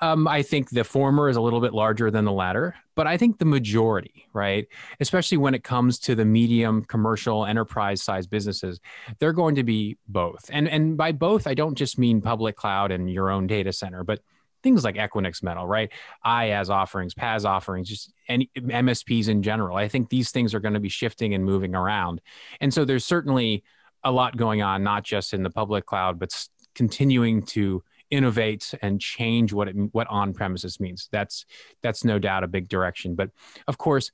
Um, 0.02 0.28
I 0.28 0.42
think 0.42 0.70
the 0.70 0.84
former 0.84 1.30
is 1.30 1.36
a 1.36 1.42
little 1.42 1.62
bit 1.62 1.74
larger 1.74 2.10
than 2.10 2.26
the 2.26 2.32
latter, 2.32 2.76
but 2.96 3.06
I 3.06 3.18
think 3.18 3.38
the 3.38 3.46
majority, 3.46 4.28
right, 4.34 4.68
especially 5.00 5.38
when 5.38 5.54
it 5.54 5.64
comes 5.64 6.00
to 6.00 6.16
the 6.16 6.26
medium 6.26 6.84
commercial 6.86 7.46
enterprise 7.46 8.02
size 8.02 8.26
businesses, 8.26 8.80
they're 9.20 9.34
going 9.34 9.56
to 9.56 9.64
be 9.64 9.98
both. 10.08 10.50
And 10.52 10.68
and 10.68 10.98
by 10.98 11.12
both, 11.12 11.46
I 11.46 11.54
don't 11.54 11.76
just 11.76 12.00
mean 12.00 12.22
public 12.22 12.56
cloud 12.56 12.92
and 12.92 13.12
your 13.12 13.30
own 13.30 13.46
data 13.48 13.74
center, 13.74 14.04
but 14.04 14.22
things 14.64 14.84
like 14.84 14.96
Equinix 14.96 15.44
Metal, 15.44 15.68
right? 15.68 15.92
IaaS 16.26 16.70
offerings, 16.70 17.14
PaaS 17.14 17.46
offerings, 17.46 17.88
just 17.88 18.12
any 18.28 18.50
MSPs 18.58 19.28
in 19.28 19.44
general. 19.44 19.78
I 19.78 19.88
think 19.88 20.10
these 20.10 20.32
things 20.32 20.56
are 20.56 20.60
going 20.60 20.74
to 20.74 20.80
be 20.80 20.90
shifting 20.90 21.36
and 21.36 21.46
moving 21.46 21.76
around. 21.76 22.20
And 22.60 22.74
so 22.74 22.84
there's 22.84 23.06
certainly 23.06 23.64
a 24.04 24.12
lot 24.12 24.38
going 24.38 24.64
on, 24.64 24.84
not 24.84 25.04
just 25.04 25.36
in 25.36 25.44
the 25.44 25.52
public 25.52 25.86
cloud, 25.86 26.18
but 26.18 26.32
continuing 26.74 27.44
to 27.44 27.84
innovate 28.16 28.74
and 28.82 29.00
change 29.00 29.54
what 29.54 29.68
it 29.68 29.76
what 29.92 30.08
on 30.08 30.34
premises 30.34 30.80
means. 30.80 31.10
That's 31.12 31.46
that's 31.82 32.04
no 32.04 32.20
doubt 32.20 32.44
a 32.44 32.48
big 32.48 32.70
direction. 32.70 33.16
But 33.16 33.32
of 33.68 33.78
course, 33.78 34.12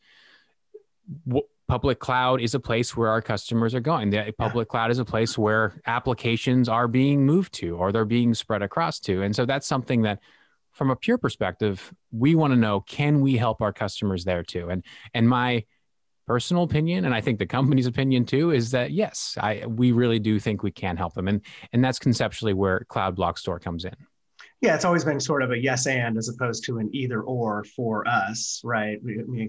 w- 1.28 1.46
public 1.68 2.00
cloud 2.00 2.42
is 2.42 2.54
a 2.54 2.60
place 2.60 2.98
where 2.98 3.10
our 3.10 3.22
customers 3.22 3.74
are 3.74 3.80
going. 3.80 4.10
The 4.10 4.34
public 4.38 4.68
yeah. 4.68 4.72
cloud 4.72 4.92
is 4.92 5.00
a 5.00 5.06
place 5.06 5.38
where 5.38 5.80
applications 5.86 6.68
are 6.68 6.88
being 6.88 7.26
moved 7.26 7.54
to 7.54 7.78
or 7.78 7.92
they're 7.92 8.04
being 8.04 8.34
spread 8.34 8.62
across 8.62 9.00
to. 9.02 9.22
And 9.22 9.34
so 9.36 9.46
that's 9.46 9.68
something 9.68 10.02
that 10.02 10.20
from 10.74 10.90
a 10.90 10.96
pure 10.96 11.18
perspective, 11.18 11.94
we 12.12 12.36
want 12.36 12.52
to 12.52 12.58
know 12.58 12.82
can 12.82 13.22
we 13.22 13.38
help 13.38 13.62
our 13.62 13.72
customers 13.72 14.26
there 14.26 14.44
too? 14.44 14.70
And 14.70 14.84
and 15.14 15.30
my 15.30 15.64
personal 16.32 16.64
opinion 16.64 17.04
and 17.04 17.14
i 17.14 17.20
think 17.20 17.38
the 17.40 17.46
company's 17.46 17.88
opinion 17.88 18.24
too 18.24 18.52
is 18.52 18.72
that 18.72 18.92
yes 18.92 19.38
i 19.42 19.66
we 19.68 19.92
really 19.92 20.18
do 20.18 20.40
think 20.40 20.64
we 20.64 20.72
can 20.72 20.96
help 20.96 21.14
them 21.14 21.28
and 21.28 21.42
and 21.74 21.84
that's 21.84 22.00
conceptually 22.00 22.54
where 22.54 22.86
cloud 22.88 23.18
block 23.18 23.38
store 23.38 23.60
comes 23.60 23.84
in. 23.84 23.94
Yeah 24.62 24.74
it's 24.74 24.86
always 24.86 25.04
been 25.04 25.20
sort 25.20 25.44
of 25.44 25.52
a 25.52 25.58
yes 25.58 25.88
and 25.88 26.18
as 26.18 26.30
opposed 26.30 26.64
to 26.68 26.78
an 26.78 26.90
either 26.94 27.22
or 27.22 27.66
for 27.76 28.08
us 28.08 28.62
right? 28.64 28.98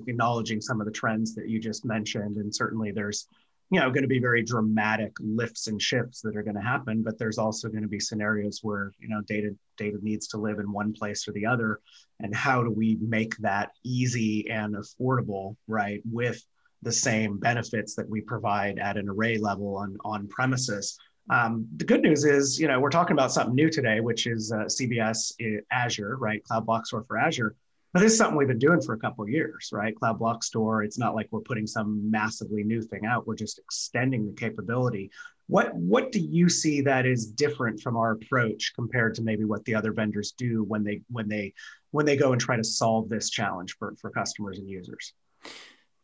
Acknowledging 0.09 0.61
some 0.61 0.81
of 0.81 0.87
the 0.87 0.93
trends 0.93 1.37
that 1.37 1.49
you 1.49 1.61
just 1.61 1.85
mentioned 1.85 2.35
and 2.39 2.53
certainly 2.53 2.91
there's 2.91 3.29
you 3.71 3.79
know 3.79 3.89
going 3.89 4.03
to 4.03 4.09
be 4.09 4.19
very 4.19 4.43
dramatic 4.43 5.13
lifts 5.21 5.69
and 5.69 5.81
shifts 5.81 6.21
that 6.23 6.37
are 6.37 6.43
going 6.43 6.57
to 6.57 6.69
happen 6.75 7.05
but 7.05 7.17
there's 7.17 7.39
also 7.39 7.69
going 7.69 7.83
to 7.83 7.95
be 7.97 8.01
scenarios 8.01 8.59
where 8.63 8.91
you 8.99 9.09
know 9.09 9.21
data 9.29 9.51
data 9.77 9.99
needs 10.03 10.27
to 10.27 10.37
live 10.37 10.59
in 10.59 10.73
one 10.73 10.93
place 10.93 11.29
or 11.29 11.33
the 11.33 11.47
other 11.47 11.79
and 12.19 12.35
how 12.35 12.61
do 12.65 12.71
we 12.71 12.99
make 13.01 13.37
that 13.37 13.71
easy 13.85 14.51
and 14.51 14.75
affordable 14.75 15.55
right 15.69 16.03
with 16.11 16.45
the 16.83 16.93
same 16.93 17.39
benefits 17.39 17.95
that 17.95 18.09
we 18.09 18.21
provide 18.21 18.79
at 18.79 18.97
an 18.97 19.09
array 19.09 19.39
level 19.39 19.77
on, 19.77 19.97
on 20.05 20.29
premises. 20.29 20.99
Um, 21.31 21.67
the 21.77 21.85
good 21.85 22.03
news 22.03 22.25
is, 22.25 22.59
you 22.59 22.67
know, 22.67 22.81
we're 22.81 22.91
talking 22.91 23.15
about 23.15 23.33
something 23.33 23.55
new 23.55 23.71
today, 23.71 24.01
which 24.01 24.27
is 24.27 24.53
uh, 24.53 24.65
CBS 24.65 25.33
Azure, 25.71 26.17
right? 26.17 26.43
Cloud 26.45 26.67
Block 26.67 26.87
Store 26.87 27.05
for 27.05 27.17
Azure. 27.17 27.55
But 27.93 28.01
this 28.01 28.13
is 28.13 28.19
something 28.19 28.37
we've 28.37 28.49
been 28.49 28.59
doing 28.59 28.81
for 28.81 28.95
a 28.95 28.99
couple 28.99 29.23
of 29.23 29.31
years, 29.31 29.69
right? 29.71 29.95
Cloud 29.95 30.19
Block 30.19 30.43
Store. 30.43 30.83
It's 30.83 30.99
not 30.99 31.15
like 31.15 31.29
we're 31.31 31.41
putting 31.41 31.67
some 31.67 32.11
massively 32.11 32.65
new 32.65 32.81
thing 32.81 33.05
out. 33.05 33.27
We're 33.27 33.37
just 33.37 33.59
extending 33.59 34.27
the 34.27 34.33
capability. 34.33 35.11
What 35.47 35.75
what 35.75 36.11
do 36.11 36.19
you 36.19 36.49
see 36.49 36.81
that 36.83 37.05
is 37.05 37.27
different 37.27 37.81
from 37.81 37.97
our 37.97 38.13
approach 38.13 38.73
compared 38.75 39.15
to 39.17 39.23
maybe 39.23 39.45
what 39.45 39.65
the 39.67 39.75
other 39.75 39.93
vendors 39.93 40.33
do 40.33 40.65
when 40.65 40.85
they 40.85 41.03
when 41.11 41.29
they 41.29 41.53
when 41.91 42.07
they 42.07 42.17
go 42.17 42.33
and 42.33 42.41
try 42.41 42.57
to 42.57 42.65
solve 42.65 43.11
this 43.11 43.29
challenge 43.29 43.77
for, 43.79 43.95
for 44.01 44.11
customers 44.11 44.59
and 44.59 44.69
users? 44.69 45.13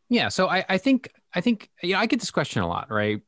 Yeah, 0.09 0.29
so 0.29 0.49
I, 0.49 0.65
I 0.69 0.79
think 0.79 1.11
I 1.35 1.41
think 1.41 1.71
you 1.83 1.93
know 1.93 1.99
I 1.99 2.07
get 2.07 2.21
this 2.21 2.31
question 2.31 2.63
a 2.63 2.69
lot, 2.69 2.91
right? 2.91 3.21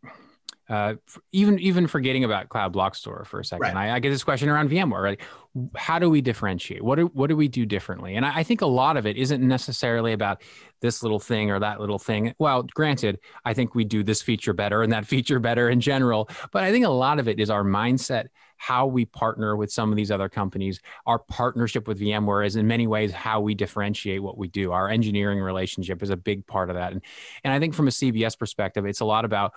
Uh, 0.71 0.95
even 1.33 1.59
even 1.59 1.89
forgetting 1.89 2.23
about 2.23 2.49
Cloud 2.49 2.73
Block 2.73 2.95
Store 2.95 3.25
for 3.25 3.41
a 3.41 3.45
second, 3.45 3.75
right. 3.75 3.91
I, 3.91 3.97
I, 3.97 3.99
get 3.99 4.11
this 4.11 4.23
question 4.23 4.49
around 4.49 4.71
VMware. 4.71 5.03
Right? 5.03 5.21
How 5.75 5.99
do 5.99 6.09
we 6.09 6.21
differentiate? 6.21 6.81
What 6.81 6.95
do 6.95 7.07
what 7.07 7.27
do 7.27 7.37
we 7.37 7.49
do 7.49 7.67
differently? 7.67 8.15
And 8.15 8.25
I, 8.25 8.37
I, 8.37 8.43
think 8.45 8.61
a 8.61 8.67
lot 8.67 8.97
of 8.97 9.05
it 9.05 9.17
isn't 9.17 9.43
necessarily 9.43 10.13
about 10.13 10.43
this 10.81 11.03
little 11.03 11.19
thing 11.19 11.51
or 11.51 11.59
that 11.59 11.81
little 11.81 11.99
thing. 11.99 12.35
Well, 12.39 12.63
granted, 12.63 13.19
I 13.45 13.53
think 13.53 13.75
we 13.75 13.85
do 13.85 14.05
this 14.05 14.23
feature 14.23 14.53
better 14.53 14.85
and 14.85 14.93
that 14.93 15.07
feature 15.15 15.41
better 15.41 15.71
in 15.71 15.81
general, 15.81 16.31
but 16.53 16.63
I 16.63 16.71
think 16.71 16.85
a 16.85 16.91
lot 16.91 17.19
of 17.19 17.27
it 17.27 17.41
is 17.41 17.51
our 17.51 17.65
mindset, 17.65 18.27
how 18.57 18.87
we 18.87 19.05
partner 19.05 19.57
with 19.57 19.73
some 19.73 19.91
of 19.91 19.97
these 19.97 20.13
other 20.13 20.29
companies. 20.29 20.81
Our 21.05 21.19
partnership 21.19 21.89
with 21.89 21.99
VMware 21.99 22.47
is 22.47 22.55
in 22.55 22.69
many 22.69 22.87
ways 22.87 23.11
how 23.11 23.41
we 23.41 23.57
differentiate 23.57 24.23
what 24.23 24.39
we 24.39 24.47
do. 24.47 24.71
Our 24.71 24.89
engineering 24.89 25.41
relationship 25.41 26.01
is 26.01 26.11
a 26.11 26.17
big 26.17 26.47
part 26.47 26.71
of 26.71 26.77
that, 26.77 26.93
and 26.93 27.03
and 27.43 27.53
I 27.53 27.59
think 27.59 27.75
from 27.75 27.89
a 27.89 27.91
CBS 27.91 28.39
perspective, 28.39 28.87
it's 28.87 29.01
a 29.01 29.05
lot 29.05 29.25
about 29.25 29.53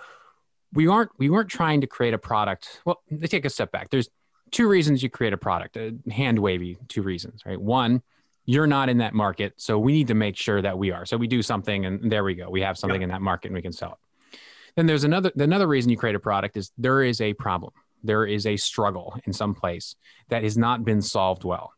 we 0.74 0.88
aren't 0.88 1.10
we 1.18 1.30
weren't 1.30 1.48
trying 1.48 1.80
to 1.80 1.86
create 1.86 2.14
a 2.14 2.18
product. 2.18 2.80
Well, 2.84 3.02
let's 3.10 3.30
take 3.30 3.44
a 3.44 3.50
step 3.50 3.72
back. 3.72 3.90
There's 3.90 4.08
two 4.50 4.68
reasons 4.68 5.02
you 5.02 5.08
create 5.08 5.32
a 5.32 5.38
product. 5.38 5.76
Uh, 5.76 5.90
hand 6.10 6.38
wavy 6.38 6.76
two 6.88 7.02
reasons, 7.02 7.42
right? 7.46 7.60
One, 7.60 8.02
you're 8.44 8.66
not 8.66 8.88
in 8.88 8.98
that 8.98 9.14
market, 9.14 9.54
so 9.56 9.78
we 9.78 9.92
need 9.92 10.08
to 10.08 10.14
make 10.14 10.36
sure 10.36 10.60
that 10.60 10.76
we 10.76 10.90
are. 10.90 11.06
So 11.06 11.16
we 11.16 11.26
do 11.26 11.42
something, 11.42 11.86
and 11.86 12.10
there 12.10 12.24
we 12.24 12.34
go. 12.34 12.50
We 12.50 12.60
have 12.60 12.76
something 12.76 13.00
in 13.00 13.08
that 13.08 13.22
market, 13.22 13.48
and 13.48 13.54
we 13.54 13.62
can 13.62 13.72
sell 13.72 13.92
it. 13.92 14.38
Then 14.76 14.86
there's 14.86 15.04
another 15.04 15.30
another 15.36 15.68
reason 15.68 15.90
you 15.90 15.96
create 15.96 16.16
a 16.16 16.20
product 16.20 16.56
is 16.56 16.72
there 16.76 17.02
is 17.02 17.20
a 17.20 17.32
problem. 17.34 17.72
There 18.02 18.26
is 18.26 18.44
a 18.44 18.56
struggle 18.56 19.18
in 19.24 19.32
some 19.32 19.54
place 19.54 19.96
that 20.28 20.42
has 20.42 20.58
not 20.58 20.84
been 20.84 21.00
solved 21.00 21.44
well. 21.44 21.72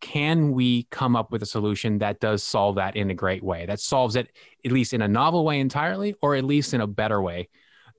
Can 0.00 0.50
we 0.50 0.84
come 0.90 1.14
up 1.14 1.30
with 1.30 1.42
a 1.42 1.46
solution 1.46 1.98
that 1.98 2.18
does 2.18 2.42
solve 2.42 2.74
that 2.74 2.96
in 2.96 3.10
a 3.10 3.14
great 3.14 3.44
way? 3.44 3.66
That 3.66 3.78
solves 3.78 4.16
it 4.16 4.30
at 4.64 4.72
least 4.72 4.92
in 4.92 5.02
a 5.02 5.06
novel 5.06 5.44
way 5.44 5.60
entirely, 5.60 6.16
or 6.20 6.34
at 6.34 6.44
least 6.44 6.74
in 6.74 6.80
a 6.80 6.86
better 6.88 7.22
way 7.22 7.48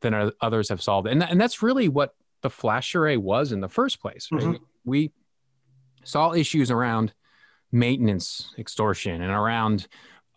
than 0.04 0.32
others 0.40 0.70
have 0.70 0.82
solved. 0.82 1.08
And, 1.08 1.24
and 1.24 1.42
that's 1.42 1.64
really 1.64 1.90
what 1.90 2.14
the 2.44 2.52
flash 2.52 2.94
array 2.94 3.18
was 3.18 3.52
in 3.52 3.62
the 3.62 3.70
first 3.70 4.00
place. 4.00 4.30
Right? 4.32 4.44
Mm-hmm. 4.44 4.64
We 4.86 5.12
saw 6.04 6.34
issues 6.34 6.70
around 6.70 7.14
maintenance 7.72 8.54
extortion 8.60 9.22
and 9.22 9.32
around 9.32 9.88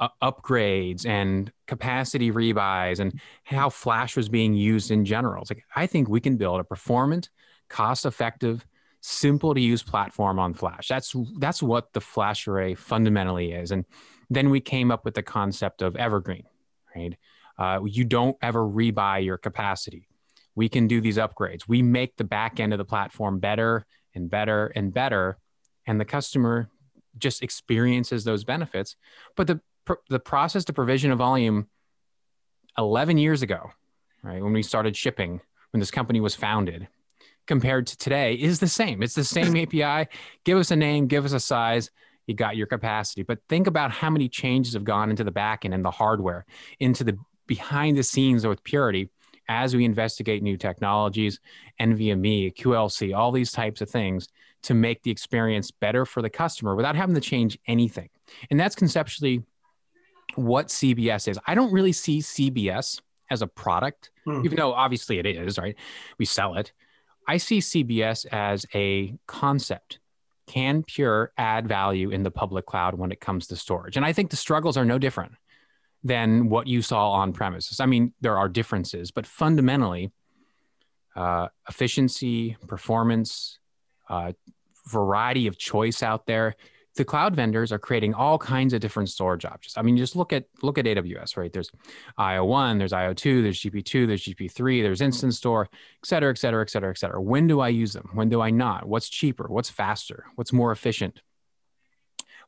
uh, 0.00 0.08
upgrades 0.22 1.04
and 1.06 1.52
capacity 1.66 2.30
rebuys 2.30 3.00
and 3.00 3.20
how 3.44 3.68
flash 3.68 4.16
was 4.16 4.28
being 4.28 4.54
used 4.54 4.90
in 4.90 5.04
general. 5.04 5.42
It's 5.42 5.50
like 5.50 5.64
I 5.74 5.86
think 5.86 6.08
we 6.08 6.20
can 6.20 6.36
build 6.36 6.60
a 6.60 6.64
performant, 6.64 7.28
cost-effective, 7.68 8.64
simple 9.00 9.54
to 9.54 9.60
use 9.60 9.82
platform 9.82 10.38
on 10.38 10.54
flash. 10.54 10.88
That's 10.88 11.14
that's 11.38 11.62
what 11.62 11.92
the 11.92 12.00
flash 12.00 12.48
array 12.48 12.74
fundamentally 12.74 13.52
is. 13.52 13.70
And 13.70 13.84
then 14.30 14.50
we 14.50 14.60
came 14.60 14.90
up 14.90 15.04
with 15.04 15.14
the 15.14 15.22
concept 15.22 15.82
of 15.82 15.96
evergreen, 15.96 16.44
right? 16.94 17.16
Uh, 17.58 17.80
you 17.84 18.04
don't 18.04 18.36
ever 18.42 18.60
rebuy 18.60 19.24
your 19.24 19.38
capacity. 19.38 20.08
We 20.54 20.68
can 20.68 20.86
do 20.86 21.00
these 21.00 21.18
upgrades. 21.18 21.68
We 21.68 21.82
make 21.82 22.16
the 22.16 22.24
back 22.24 22.60
end 22.60 22.72
of 22.72 22.78
the 22.78 22.84
platform 22.84 23.38
better 23.38 23.86
and 24.14 24.30
better 24.30 24.68
and 24.68 24.92
better, 24.92 25.38
and 25.86 26.00
the 26.00 26.04
customer 26.04 26.68
just 27.18 27.42
experiences 27.42 28.24
those 28.24 28.44
benefits. 28.44 28.96
But 29.36 29.46
the 29.46 29.60
the 30.08 30.18
process 30.18 30.64
to 30.64 30.72
provision 30.72 31.12
a 31.12 31.16
volume 31.16 31.68
11 32.76 33.18
years 33.18 33.42
ago, 33.42 33.70
right, 34.22 34.42
when 34.42 34.52
we 34.52 34.62
started 34.62 34.96
shipping, 34.96 35.40
when 35.70 35.80
this 35.80 35.92
company 35.92 36.20
was 36.20 36.34
founded, 36.34 36.88
compared 37.46 37.86
to 37.86 37.96
today 37.96 38.34
is 38.34 38.58
the 38.58 38.68
same. 38.68 39.02
It's 39.02 39.14
the 39.14 39.24
same 39.24 39.56
API. 39.82 40.10
Give 40.44 40.58
us 40.58 40.70
a 40.70 40.76
name, 40.76 41.06
give 41.06 41.24
us 41.24 41.32
a 41.32 41.40
size, 41.40 41.90
you 42.26 42.34
got 42.34 42.56
your 42.56 42.66
capacity. 42.66 43.22
But 43.22 43.38
think 43.48 43.66
about 43.66 43.92
how 43.92 44.10
many 44.10 44.28
changes 44.28 44.74
have 44.74 44.84
gone 44.84 45.10
into 45.10 45.24
the 45.24 45.32
backend 45.32 45.74
and 45.74 45.84
the 45.84 45.90
hardware, 45.90 46.44
into 46.80 47.04
the 47.04 47.16
behind 47.46 47.96
the 47.96 48.02
scenes 48.02 48.46
with 48.46 48.62
Purity 48.64 49.08
as 49.48 49.76
we 49.76 49.84
investigate 49.84 50.42
new 50.42 50.56
technologies, 50.56 51.40
NVMe, 51.80 52.54
QLC, 52.54 53.16
all 53.16 53.32
these 53.32 53.52
types 53.52 53.80
of 53.80 53.88
things 53.88 54.28
to 54.62 54.74
make 54.74 55.02
the 55.02 55.10
experience 55.10 55.70
better 55.70 56.04
for 56.04 56.22
the 56.22 56.30
customer 56.30 56.74
without 56.74 56.96
having 56.96 57.14
to 57.14 57.20
change 57.20 57.58
anything. 57.66 58.08
And 58.50 58.58
that's 58.58 58.74
conceptually 58.74 59.44
what 60.34 60.68
CBS 60.68 61.28
is. 61.28 61.38
I 61.46 61.54
don't 61.54 61.72
really 61.72 61.92
see 61.92 62.18
CBS 62.18 63.00
as 63.30 63.42
a 63.42 63.46
product, 63.46 64.10
hmm. 64.24 64.44
even 64.44 64.56
though 64.56 64.72
obviously 64.72 65.18
it 65.18 65.26
is, 65.26 65.58
right? 65.58 65.76
We 66.18 66.24
sell 66.24 66.56
it. 66.56 66.72
I 67.28 67.38
see 67.38 67.58
CBS 67.58 68.26
as 68.32 68.66
a 68.74 69.14
concept. 69.26 70.00
Can 70.46 70.84
Pure 70.84 71.32
add 71.36 71.66
value 71.66 72.10
in 72.10 72.22
the 72.22 72.30
public 72.30 72.66
cloud 72.66 72.94
when 72.94 73.10
it 73.10 73.20
comes 73.20 73.48
to 73.48 73.56
storage? 73.56 73.96
And 73.96 74.06
I 74.06 74.12
think 74.12 74.30
the 74.30 74.36
struggles 74.36 74.76
are 74.76 74.84
no 74.84 74.98
different 74.98 75.32
than 76.04 76.48
what 76.48 76.66
you 76.66 76.82
saw 76.82 77.12
on 77.12 77.32
premises. 77.32 77.80
I 77.80 77.86
mean, 77.86 78.12
there 78.20 78.38
are 78.38 78.48
differences, 78.48 79.10
but 79.10 79.26
fundamentally, 79.26 80.12
uh, 81.16 81.48
efficiency, 81.68 82.56
performance, 82.66 83.58
uh, 84.08 84.32
variety 84.88 85.46
of 85.46 85.58
choice 85.58 86.02
out 86.02 86.26
there. 86.26 86.54
The 86.96 87.04
cloud 87.04 87.36
vendors 87.36 87.72
are 87.72 87.78
creating 87.78 88.14
all 88.14 88.38
kinds 88.38 88.72
of 88.72 88.80
different 88.80 89.10
storage 89.10 89.44
options. 89.44 89.74
I 89.76 89.82
mean, 89.82 89.98
just 89.98 90.16
look 90.16 90.32
at 90.32 90.44
look 90.62 90.78
at 90.78 90.86
AWS, 90.86 91.36
right? 91.36 91.52
There's 91.52 91.70
IO1, 92.18 92.78
there's 92.78 92.92
IO2, 92.92 93.42
there's 93.42 93.60
GP2, 93.60 94.06
there's 94.06 94.24
GP3, 94.24 94.82
there's 94.82 95.02
Instance 95.02 95.36
Store, 95.36 95.68
et 95.72 96.06
cetera, 96.06 96.30
et 96.30 96.38
cetera, 96.38 96.62
et 96.62 96.70
cetera, 96.70 96.90
et 96.90 96.98
cetera. 96.98 97.20
When 97.20 97.46
do 97.46 97.60
I 97.60 97.68
use 97.68 97.92
them? 97.92 98.10
When 98.14 98.30
do 98.30 98.40
I 98.40 98.50
not? 98.50 98.86
What's 98.86 99.10
cheaper? 99.10 99.46
What's 99.48 99.68
faster? 99.68 100.24
What's 100.36 100.54
more 100.54 100.72
efficient? 100.72 101.20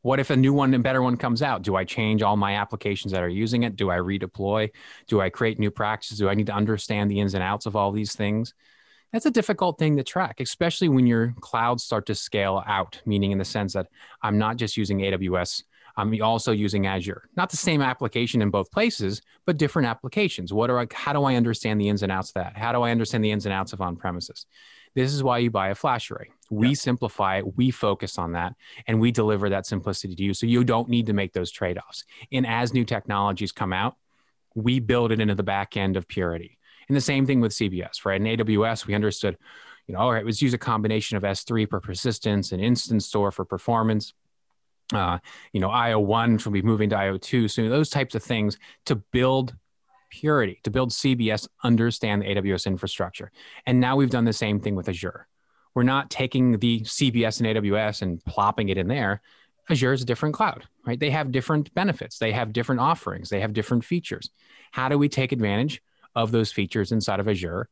What 0.03 0.21
if 0.21 0.31
a 0.31 0.37
new 0.37 0.53
one 0.53 0.75
and 0.75 0.83
better 0.83 1.03
one 1.03 1.17
comes 1.17 1.43
out? 1.43 1.63
Do 1.63 1.77
I 1.77 1.85
change 1.85 2.23
all 2.23 2.37
my 2.37 2.55
applications 2.55 3.13
that 3.13 3.23
are 3.23 3.29
using 3.29 3.65
it? 3.65 3.77
Do 3.77 3.91
I 3.91 3.97
redeploy? 3.97 4.71
Do 5.07 5.21
I 5.21 5.31
create 5.31 5.59
new 5.59 5.71
practices? 5.71 6.19
Do 6.19 6.29
I 6.29 6.35
need 6.35 6.47
to 6.47 6.55
understand 6.55 7.11
the 7.11 7.21
ins 7.21 7.35
and 7.35 7.43
outs 7.43 7.67
of 7.67 7.77
all 7.77 7.93
these 7.93 8.15
things? 8.15 8.55
That's 9.13 9.27
a 9.27 9.31
difficult 9.31 9.79
thing 9.79 9.97
to 9.97 10.05
track, 10.05 10.41
especially 10.41 10.89
when 10.89 11.07
your 11.07 11.35
clouds 11.41 11.83
start 11.83 12.07
to 12.07 12.15
scale 12.15 12.63
out, 12.67 13.01
meaning 13.07 13.33
in 13.33 13.39
the 13.39 13.45
sense 13.45 13.73
that 13.73 13.89
I'm 14.23 14.39
not 14.39 14.57
just 14.57 14.77
using 14.77 14.99
AWS, 14.99 15.63
I'm 15.99 16.23
also 16.23 16.53
using 16.53 16.87
Azure. 16.87 17.29
Not 17.37 17.51
the 17.51 17.57
same 17.57 17.83
application 17.83 18.41
in 18.41 18.51
both 18.51 18.71
places, 18.71 19.21
but 19.47 19.57
different 19.57 19.89
applications. 19.89 20.53
What 20.53 20.71
are 20.71 20.79
I, 20.79 20.87
how 20.93 21.13
do 21.13 21.25
I 21.25 21.35
understand 21.35 21.81
the 21.81 21.89
ins 21.89 22.05
and 22.05 22.13
outs 22.13 22.31
of 22.31 22.35
that? 22.35 22.57
How 22.57 22.71
do 22.71 22.83
I 22.83 22.93
understand 22.93 23.25
the 23.25 23.33
ins 23.33 23.47
and 23.47 23.53
outs 23.53 23.73
of 23.73 23.81
on 23.81 23.97
premises? 23.97 24.47
This 24.95 25.13
is 25.13 25.23
why 25.23 25.39
you 25.39 25.51
buy 25.51 25.69
a 25.69 25.75
flash 25.75 26.11
array. 26.11 26.31
We 26.51 26.69
yeah. 26.69 26.75
simplify 26.75 27.39
it, 27.39 27.57
we 27.57 27.71
focus 27.71 28.19
on 28.19 28.33
that, 28.33 28.55
and 28.87 29.01
we 29.01 29.13
deliver 29.13 29.51
that 29.51 29.67
simplicity 29.67 30.15
to 30.15 30.23
you. 30.23 30.35
So 30.35 30.47
you 30.47 30.65
don't 30.65 30.89
need 30.89 31.07
to 31.07 31.13
make 31.13 31.33
those 31.33 31.51
trade 31.51 31.79
offs. 31.79 32.05
And 32.33 32.47
as 32.47 32.73
new 32.73 32.85
technologies 32.85 33.53
come 33.53 33.73
out, 33.73 33.97
we 34.55 34.81
build 34.81 35.13
it 35.13 35.21
into 35.21 35.35
the 35.35 35.43
back 35.43 35.77
end 35.77 35.97
of 35.97 36.09
Purity. 36.09 36.59
And 36.89 36.97
the 36.97 37.03
same 37.03 37.27
thing 37.27 37.41
with 37.41 37.53
CBS, 37.53 38.05
right? 38.05 38.21
In 38.21 38.27
AWS, 38.27 38.87
we 38.87 38.95
understood, 38.95 39.37
you 39.87 39.95
know, 39.95 40.01
all 40.01 40.13
right, 40.13 40.25
let's 40.25 40.41
use 40.41 40.55
a 40.55 40.59
combination 40.59 41.17
of 41.17 41.23
S3 41.23 41.69
for 41.69 41.81
persistence 41.81 42.53
and 42.53 42.63
instance 42.63 43.07
Store 43.07 43.31
for 43.31 43.45
performance. 43.45 44.15
Uh, 44.93 45.19
you 45.53 45.61
know, 45.61 45.69
IO1 45.69 46.43
will 46.45 46.53
be 46.53 46.63
moving 46.63 46.89
to 46.91 46.97
IO2 46.97 47.51
soon. 47.51 47.69
Those 47.69 47.91
types 47.91 48.15
of 48.15 48.23
things 48.23 48.59
to 48.87 48.97
build 48.97 49.55
purity 50.11 50.61
to 50.63 50.71
build 50.71 50.91
CBS, 50.91 51.49
understand 51.63 52.23
the 52.23 52.27
AWS 52.27 52.67
infrastructure. 52.67 53.31
And 53.67 53.81
now 53.81 53.97
we've 53.97 54.11
done 54.11 54.25
the 54.25 54.33
same 54.33 54.61
thing 54.61 54.75
with 54.75 54.89
Azure. 54.89 55.27
We're 55.75 55.83
not 55.83 56.11
taking 56.11 56.59
the 56.59 56.81
CBS 56.81 57.41
and 57.41 57.57
AWS 57.57 58.03
and 58.03 58.25
plopping 58.25 58.69
it 58.69 58.79
in 58.79 58.89
there. 58.89 59.21
Azure 59.71 59.93
is 59.93 60.03
a 60.03 60.07
different 60.07 60.35
cloud, 60.35 60.65
right? 60.87 60.99
They 60.99 61.11
have 61.11 61.31
different 61.31 61.73
benefits, 61.75 62.19
they 62.19 62.33
have 62.33 62.53
different 62.53 62.81
offerings, 62.81 63.29
they 63.29 63.41
have 63.41 63.53
different 63.53 63.85
features. 63.85 64.31
How 64.73 64.89
do 64.89 64.99
we 64.99 65.09
take 65.09 65.33
advantage 65.33 65.83
of 66.15 66.33
those 66.33 66.51
features 66.51 66.91
inside 66.91 67.21
of 67.21 67.29
Azure 67.29 67.69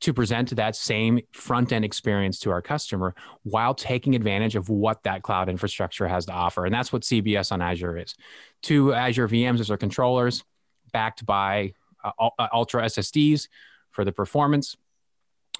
to 0.00 0.12
present 0.12 0.54
that 0.56 0.74
same 0.74 1.20
front 1.32 1.72
end 1.72 1.84
experience 1.84 2.38
to 2.40 2.50
our 2.50 2.62
customer 2.62 3.14
while 3.42 3.74
taking 3.74 4.14
advantage 4.14 4.56
of 4.56 4.68
what 4.68 5.02
that 5.02 5.22
cloud 5.22 5.48
infrastructure 5.48 6.08
has 6.08 6.26
to 6.26 6.32
offer? 6.32 6.64
And 6.64 6.74
that's 6.74 6.92
what 6.92 7.02
CBS 7.02 7.52
on 7.52 7.60
Azure 7.60 7.98
is. 7.98 8.14
Two 8.62 8.94
Azure 8.94 9.28
VMs 9.28 9.60
as 9.60 9.70
our 9.70 9.76
controllers, 9.76 10.44
backed 10.92 11.24
by 11.26 11.74
uh, 12.04 12.10
uh 12.38 12.48
Ultra 12.52 12.82
SSDs 12.84 13.48
for 13.90 14.04
the 14.04 14.12
performance. 14.12 14.76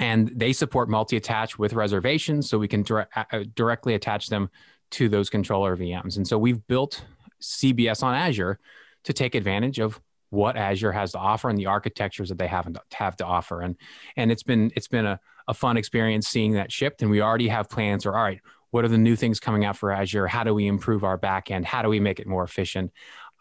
And 0.01 0.33
they 0.35 0.53
support 0.53 0.89
multi 0.89 1.17
attach 1.17 1.59
with 1.59 1.75
reservations, 1.75 2.49
so 2.49 2.59
we 2.59 2.67
can 2.67 2.83
dire- 2.83 3.09
uh, 3.15 3.45
directly 3.55 3.95
attach 3.95 4.29
them 4.29 4.51
to 4.93 5.09
those 5.09 5.29
controller 5.29 5.77
VMs. 5.77 6.17
And 6.17 6.27
so 6.27 6.39
we've 6.39 6.67
built 6.67 7.05
CBS 7.43 8.03
on 8.03 8.15
Azure 8.15 8.59
to 9.05 9.13
take 9.13 9.35
advantage 9.35 9.79
of 9.79 10.01
what 10.31 10.57
Azure 10.57 10.93
has 10.93 11.13
to 11.13 11.19
offer 11.19 11.51
and 11.51 11.59
the 11.59 11.67
architectures 11.67 12.31
that 12.31 12.39
they 12.39 12.47
have 12.47 12.73
to, 12.73 12.81
have 12.93 13.17
to 13.17 13.27
offer. 13.27 13.61
And 13.61 13.77
and 14.17 14.33
it's 14.33 14.43
been 14.43 14.73
it's 14.75 14.89
been 14.89 15.05
a, 15.05 15.21
a 15.47 15.55
fun 15.55 15.77
experience 15.77 16.27
seeing 16.27 16.53
that 16.53 16.73
shipped. 16.73 17.03
And 17.03 17.11
we 17.11 17.21
already 17.21 17.49
have 17.49 17.69
plans. 17.69 18.07
Or 18.07 18.17
all 18.17 18.25
right, 18.25 18.41
what 18.71 18.85
are 18.85 18.89
the 18.89 18.99
new 18.99 19.15
things 19.15 19.39
coming 19.39 19.67
out 19.67 19.77
for 19.77 19.93
Azure? 19.93 20.27
How 20.27 20.43
do 20.43 20.55
we 20.55 20.67
improve 20.67 21.05
our 21.05 21.19
backend? 21.19 21.67
How 21.67 21.83
do 21.83 21.91
we 21.91 22.01
make 22.01 22.19
it 22.19 22.27
more 22.27 22.45
efficient? 22.45 22.93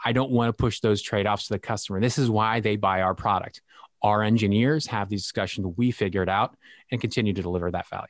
I 0.04 0.14
don't 0.14 0.32
want 0.32 0.50
to 0.50 0.54
push 0.54 0.80
those 0.80 1.02
trade 1.02 1.28
offs 1.28 1.48
to 1.48 1.54
the 1.54 1.60
customer. 1.60 2.00
This 2.00 2.18
is 2.18 2.30
why 2.30 2.60
they 2.60 2.76
buy 2.76 3.02
our 3.02 3.16
product. 3.16 3.62
Our 4.02 4.24
engineers 4.24 4.88
have 4.88 5.10
these 5.10 5.22
discussions, 5.22 5.74
we 5.78 5.92
figure 5.92 6.24
it 6.24 6.30
out 6.30 6.56
and 6.92 7.00
continue 7.00 7.34
to 7.34 7.42
deliver 7.42 7.70
that 7.72 7.88
value. 7.88 8.08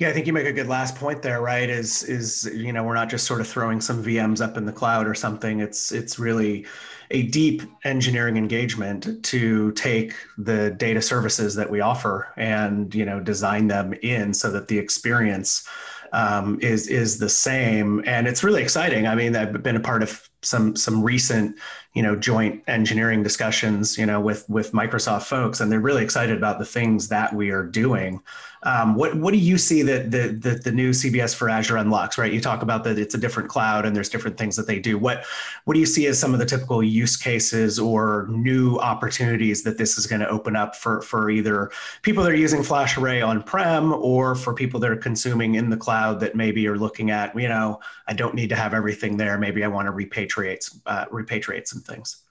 Yeah, 0.00 0.08
I 0.08 0.12
think 0.14 0.26
you 0.26 0.32
make 0.32 0.46
a 0.46 0.52
good 0.52 0.66
last 0.66 0.96
point 0.96 1.20
there, 1.20 1.42
right? 1.42 1.68
Is 1.68 2.04
is 2.04 2.50
you 2.54 2.72
know, 2.72 2.82
we're 2.84 2.94
not 2.94 3.10
just 3.10 3.26
sort 3.26 3.42
of 3.42 3.46
throwing 3.46 3.82
some 3.82 4.02
VMs 4.02 4.42
up 4.42 4.56
in 4.56 4.64
the 4.64 4.72
cloud 4.72 5.06
or 5.06 5.14
something. 5.14 5.60
It's 5.60 5.92
it's 5.92 6.18
really 6.18 6.64
a 7.10 7.24
deep 7.24 7.62
engineering 7.84 8.38
engagement 8.38 9.22
to 9.24 9.72
take 9.72 10.14
the 10.38 10.70
data 10.70 11.02
services 11.02 11.54
that 11.56 11.68
we 11.68 11.82
offer 11.82 12.32
and 12.38 12.94
you 12.94 13.04
know 13.04 13.20
design 13.20 13.66
them 13.66 13.92
in 14.02 14.32
so 14.32 14.50
that 14.52 14.68
the 14.68 14.78
experience 14.78 15.68
um, 16.14 16.58
is 16.62 16.86
is 16.86 17.18
the 17.18 17.28
same, 17.28 18.02
and 18.06 18.26
it's 18.26 18.42
really 18.42 18.62
exciting. 18.62 19.06
I 19.06 19.14
mean, 19.14 19.36
I've 19.36 19.62
been 19.62 19.76
a 19.76 19.80
part 19.80 20.02
of 20.02 20.29
some 20.42 20.74
some 20.74 21.02
recent 21.02 21.56
you 21.94 22.02
know 22.02 22.16
joint 22.16 22.62
engineering 22.66 23.22
discussions 23.22 23.98
you 23.98 24.06
know 24.06 24.20
with 24.20 24.48
with 24.48 24.72
microsoft 24.72 25.24
folks 25.24 25.60
and 25.60 25.70
they're 25.70 25.80
really 25.80 26.02
excited 26.02 26.36
about 26.36 26.58
the 26.58 26.64
things 26.64 27.08
that 27.08 27.34
we 27.34 27.50
are 27.50 27.64
doing 27.64 28.22
um, 28.62 28.94
what 28.94 29.14
what 29.16 29.32
do 29.32 29.38
you 29.38 29.56
see 29.56 29.82
that 29.82 30.10
the, 30.10 30.28
the 30.28 30.56
the 30.56 30.72
new 30.72 30.90
cbs 30.90 31.34
for 31.34 31.48
azure 31.48 31.76
unlocks 31.76 32.18
right? 32.18 32.32
You 32.32 32.40
talk 32.40 32.62
about 32.62 32.84
that 32.84 32.98
it's 32.98 33.14
a 33.14 33.18
different 33.18 33.48
cloud 33.48 33.86
and 33.86 33.96
there's 33.96 34.08
different 34.08 34.36
things 34.36 34.56
that 34.56 34.66
they 34.66 34.78
do. 34.78 34.98
What 34.98 35.24
what 35.64 35.74
do 35.74 35.80
you 35.80 35.86
see 35.86 36.06
as 36.06 36.18
some 36.18 36.32
of 36.32 36.38
the 36.38 36.46
typical 36.46 36.82
use 36.82 37.16
cases 37.16 37.78
or 37.78 38.26
new 38.28 38.76
opportunities 38.78 39.62
that 39.62 39.78
this 39.78 39.96
is 39.96 40.06
going 40.06 40.20
to 40.20 40.28
open 40.28 40.56
up 40.56 40.76
for 40.76 41.00
for 41.02 41.30
either 41.30 41.70
people 42.02 42.22
that 42.22 42.32
are 42.32 42.36
using 42.36 42.60
FlashArray 42.60 43.26
on 43.26 43.42
prem 43.42 43.92
or 43.92 44.34
for 44.34 44.52
people 44.52 44.78
that 44.80 44.90
are 44.90 44.96
consuming 44.96 45.54
in 45.54 45.70
the 45.70 45.76
cloud 45.76 46.20
that 46.20 46.34
maybe 46.34 46.66
are 46.66 46.76
looking 46.76 47.10
at 47.10 47.34
you 47.38 47.48
know 47.48 47.80
i 48.06 48.12
don't 48.12 48.34
need 48.34 48.48
to 48.48 48.56
have 48.56 48.74
everything 48.74 49.16
there. 49.16 49.38
Maybe 49.38 49.64
i 49.64 49.68
want 49.68 49.86
to 49.86 49.92
repatriate 49.92 50.70
uh, 50.86 51.06
repatriate 51.06 51.66
some 51.66 51.80
things? 51.80 52.22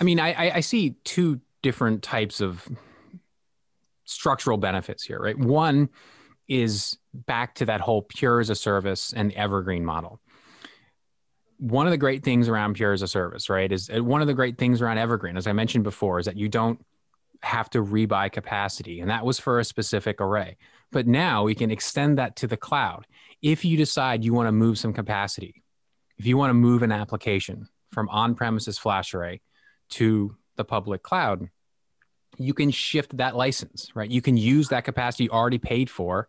I 0.00 0.04
mean, 0.04 0.18
I, 0.18 0.56
I 0.56 0.60
see 0.60 0.96
two 1.04 1.40
different 1.62 2.02
types 2.02 2.40
of 2.40 2.68
structural 4.12 4.58
benefits 4.58 5.02
here, 5.02 5.18
right? 5.18 5.38
One 5.38 5.88
is 6.48 6.98
back 7.14 7.54
to 7.56 7.66
that 7.66 7.80
whole 7.80 8.02
pure 8.02 8.40
as 8.40 8.50
a 8.50 8.54
service 8.54 9.12
and 9.12 9.32
evergreen 9.32 9.84
model. 9.84 10.20
One 11.58 11.86
of 11.86 11.92
the 11.92 11.98
great 11.98 12.24
things 12.24 12.48
around 12.48 12.74
pure 12.74 12.92
as 12.92 13.02
a 13.02 13.08
service, 13.08 13.48
right, 13.48 13.70
is 13.70 13.90
uh, 13.90 14.02
one 14.02 14.20
of 14.20 14.26
the 14.26 14.34
great 14.34 14.58
things 14.58 14.82
around 14.82 14.98
evergreen, 14.98 15.36
as 15.36 15.46
I 15.46 15.52
mentioned 15.52 15.84
before, 15.84 16.18
is 16.18 16.26
that 16.26 16.36
you 16.36 16.48
don't 16.48 16.84
have 17.42 17.70
to 17.70 17.82
rebuy 17.82 18.30
capacity. 18.30 19.00
And 19.00 19.10
that 19.10 19.24
was 19.24 19.38
for 19.38 19.58
a 19.58 19.64
specific 19.64 20.20
array. 20.20 20.56
But 20.90 21.06
now 21.06 21.44
we 21.44 21.54
can 21.54 21.70
extend 21.70 22.18
that 22.18 22.36
to 22.36 22.46
the 22.46 22.56
cloud. 22.56 23.06
If 23.40 23.64
you 23.64 23.76
decide 23.76 24.24
you 24.24 24.34
want 24.34 24.48
to 24.48 24.52
move 24.52 24.78
some 24.78 24.92
capacity, 24.92 25.62
if 26.18 26.26
you 26.26 26.36
want 26.36 26.50
to 26.50 26.54
move 26.54 26.82
an 26.82 26.92
application, 26.92 27.68
from 27.92 28.08
on-premises 28.08 28.78
flash 28.78 29.14
array 29.14 29.40
to 29.90 30.34
the 30.56 30.64
public 30.64 31.02
cloud, 31.02 31.48
you 32.38 32.54
can 32.54 32.70
shift 32.70 33.16
that 33.18 33.36
license, 33.36 33.90
right? 33.94 34.10
You 34.10 34.22
can 34.22 34.36
use 34.36 34.68
that 34.68 34.84
capacity 34.84 35.24
you 35.24 35.30
already 35.30 35.58
paid 35.58 35.90
for 35.90 36.28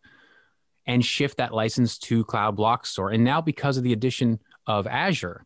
and 0.85 1.03
shift 1.03 1.37
that 1.37 1.53
license 1.53 1.97
to 1.97 2.25
Cloud 2.25 2.55
Block 2.55 2.85
Store. 2.85 3.09
And 3.09 3.23
now, 3.23 3.41
because 3.41 3.77
of 3.77 3.83
the 3.83 3.93
addition 3.93 4.39
of 4.67 4.85
Azure, 4.87 5.45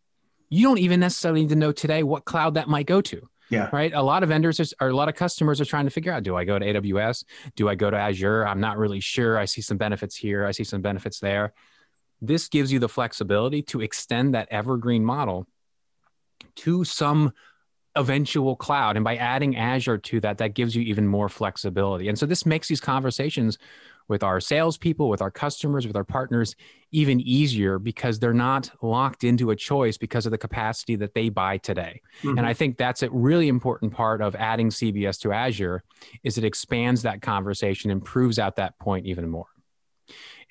you 0.50 0.68
don't 0.68 0.80
even 0.80 1.00
necessarily 1.00 1.42
need 1.42 1.50
to 1.50 1.56
know 1.56 1.72
today 1.72 2.04
what 2.04 2.26
cloud 2.26 2.56
that 2.56 2.68
might 2.68 2.88
go 2.88 3.02
to. 3.02 3.30
Yeah. 3.50 3.70
Right. 3.72 3.94
A 3.94 4.02
lot 4.02 4.24
of 4.24 4.30
vendors 4.30 4.60
are, 4.60 4.88
or 4.88 4.90
a 4.90 4.96
lot 4.96 5.08
of 5.08 5.16
customers 5.16 5.62
are 5.62 5.66
trying 5.66 5.86
to 5.86 5.90
figure 5.90 6.12
out 6.12 6.24
do 6.24 6.36
I 6.36 6.44
go 6.44 6.60
to 6.60 6.66
AWS? 6.66 7.24
Do 7.56 7.70
I 7.70 7.76
go 7.76 7.90
to 7.90 7.96
Azure? 7.96 8.46
I'm 8.46 8.60
not 8.60 8.78
really 8.78 9.00
sure. 9.00 9.38
I 9.38 9.46
see 9.46 9.62
some 9.62 9.78
benefits 9.78 10.18
here. 10.18 10.46
I 10.46 10.52
see 10.52 10.66
some 10.66 10.82
benefits 10.82 11.20
there. 11.20 11.54
This 12.22 12.50
gives 12.50 12.74
you 12.74 12.80
the 12.80 12.90
flexibility 12.90 13.62
to 13.64 13.82
extend 13.82 14.34
that 14.34 14.50
evergreen 14.52 15.06
model 15.06 15.48
to 16.56 16.84
some 16.84 17.32
eventual 17.98 18.56
cloud. 18.56 18.96
And 18.96 19.04
by 19.04 19.16
adding 19.16 19.56
Azure 19.56 19.98
to 19.98 20.20
that, 20.22 20.38
that 20.38 20.54
gives 20.54 20.75
you 20.75 20.84
even 20.84 21.08
more 21.08 21.30
flexibility. 21.30 22.08
And 22.08 22.18
so 22.18 22.25
this 22.25 22.46
makes 22.46 22.68
these 22.68 22.80
conversations 22.80 23.58
with 24.08 24.24
our 24.24 24.39
salespeople, 24.39 25.10
with 25.10 25.22
our 25.22 25.32
customers, 25.32 25.86
with 25.86 25.96
our 25.96 26.04
partners 26.04 26.56
even 26.92 27.20
easier 27.20 27.77
because 27.77 28.20
they're 28.20 28.34
not 28.34 28.72
locked 28.82 29.24
into 29.24 29.51
a 29.51 29.56
choice 29.56 29.98
because 29.98 30.25
of 30.25 30.32
the 30.32 30.38
capacity 30.38 30.96
that 30.96 31.13
they 31.13 31.27
buy 31.27 31.58
today. 31.58 32.01
Mm-hmm. 32.22 32.38
And 32.38 32.48
I 32.48 32.54
think 32.54 32.77
that's 32.77 33.04
a 33.04 33.10
really 33.10 33.50
important 33.50 33.92
part 33.92 34.22
of 34.22 34.36
adding 34.36 34.70
CBS 34.70 35.20
to 35.22 35.34
Azure 35.34 35.84
is 36.24 36.38
it 36.38 36.46
expands 36.46 37.01
that 37.01 37.22
conversation 37.22 37.92
and 37.92 38.04
proves 38.04 38.39
out 38.39 38.56
that 38.56 38.80
point 38.80 39.06
even 39.06 39.30
more. 39.30 39.48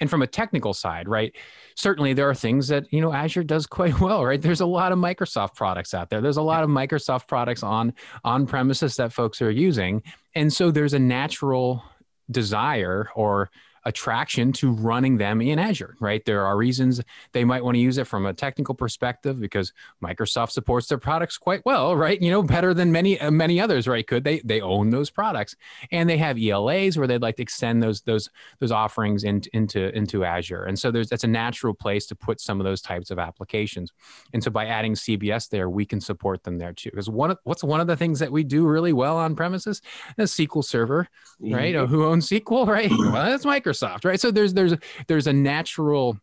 And 0.01 0.11
from 0.11 0.23
a 0.23 0.27
technical 0.27 0.75
side, 0.75 1.09
right? 1.09 1.35
Certainly 1.75 2.15
there 2.15 2.29
are 2.29 2.35
things 2.35 2.69
that, 2.69 2.85
you 2.93 3.01
know, 3.01 3.13
Azure 3.13 3.45
does 3.45 3.67
quite 3.79 4.01
well, 4.01 4.25
right? 4.25 4.41
There's 4.41 4.61
a 4.61 4.67
lot 4.67 4.93
of 4.93 4.99
Microsoft 4.99 5.55
products 5.55 5.95
out 5.95 6.11
there. 6.11 6.21
There's 6.21 6.37
a 6.37 6.43
lot 6.43 6.65
of 6.65 6.71
Microsoft 6.71 7.29
products 7.29 7.63
on 7.63 7.95
on 8.25 8.47
premises 8.47 8.97
that 8.97 9.13
folks 9.13 9.41
are 9.43 9.51
using. 9.51 10.03
And 10.35 10.53
so 10.53 10.71
there's 10.71 10.95
a 10.95 10.99
natural 10.99 11.83
desire 12.31 13.09
or 13.15 13.51
attraction 13.87 14.53
to 14.53 14.73
running 14.73 15.17
them 15.17 15.41
in 15.41 15.61
Azure, 15.61 15.97
right? 16.01 16.25
There 16.25 16.45
are 16.45 16.57
reasons 16.57 17.01
they 17.33 17.45
might 17.45 17.65
want 17.65 17.77
to 17.77 17.81
use 17.81 17.99
it 17.99 18.07
from 18.07 18.27
a 18.27 18.35
technical 18.35 18.75
perspective 18.75 19.41
because 19.41 19.73
Microsoft 20.03 20.51
supports 20.51 20.89
their 20.89 20.99
products 20.99 21.39
quite 21.39 21.65
well, 21.65 21.97
right? 21.97 22.21
You 22.21 22.33
know, 22.33 22.43
better 22.43 22.75
than 22.75 22.91
many 22.91 23.19
uh, 23.19 23.31
many 23.31 23.61
others, 23.61 23.87
right? 23.87 24.07
Could 24.07 24.25
they 24.25 24.41
they 24.41 24.61
own 24.61 24.91
those 24.91 25.09
products 25.09 25.55
and 25.93 26.11
they 26.11 26.19
have 26.19 26.37
ELAs 26.37 26.99
where 26.99 27.07
they'd 27.07 27.23
like 27.23 27.37
to 27.37 27.43
extend 27.43 27.81
those 27.81 28.03
those 28.03 28.29
those 28.59 28.73
offerings 28.73 29.23
into 29.23 29.49
into 29.55 29.97
into 29.97 30.25
Azure, 30.25 30.65
and 30.65 30.77
so 30.77 30.91
there's 30.91 31.09
that's 31.09 31.25
a 31.25 31.29
natural 31.29 31.73
place 31.73 32.07
to 32.07 32.17
put 32.17 32.41
some 32.41 32.61
of 32.61 32.65
those 32.65 32.83
types 32.83 33.13
of 33.13 33.21
applications, 33.21 33.93
and 34.35 34.43
so 34.43 34.51
by 34.51 34.67
adding 34.67 34.95
CBS 34.95 35.49
there, 35.49 35.71
we 35.71 35.87
can 35.87 36.01
support 36.01 36.43
them 36.43 36.59
there 36.59 36.73
too. 36.73 36.91
Because 36.91 37.09
one 37.09 37.31
of, 37.31 37.39
what's 37.45 37.63
one 37.63 37.81
of 37.81 37.87
the 37.87 37.97
things 37.97 38.19
that 38.19 38.33
we 38.33 38.43
do 38.43 38.67
really 38.67 38.93
well 38.93 39.17
on 39.17 39.37
premises, 39.37 39.81
a 40.19 40.23
SQL 40.23 40.65
Server, 40.65 41.07
right? 41.41 41.75
Mm-hmm. 41.75 41.87
Who 41.87 42.05
owns 42.05 42.29
SQL, 42.29 42.67
right? 42.67 42.91
well, 42.99 43.13
that's 43.13 43.45
Microsoft. 43.45 43.76
Microsoft, 43.77 44.05
right? 44.05 44.21
So 44.21 44.31
there's 44.31 44.55
there's 44.55 44.75
there's 45.07 45.27
a 45.27 45.33
natural 45.33 46.19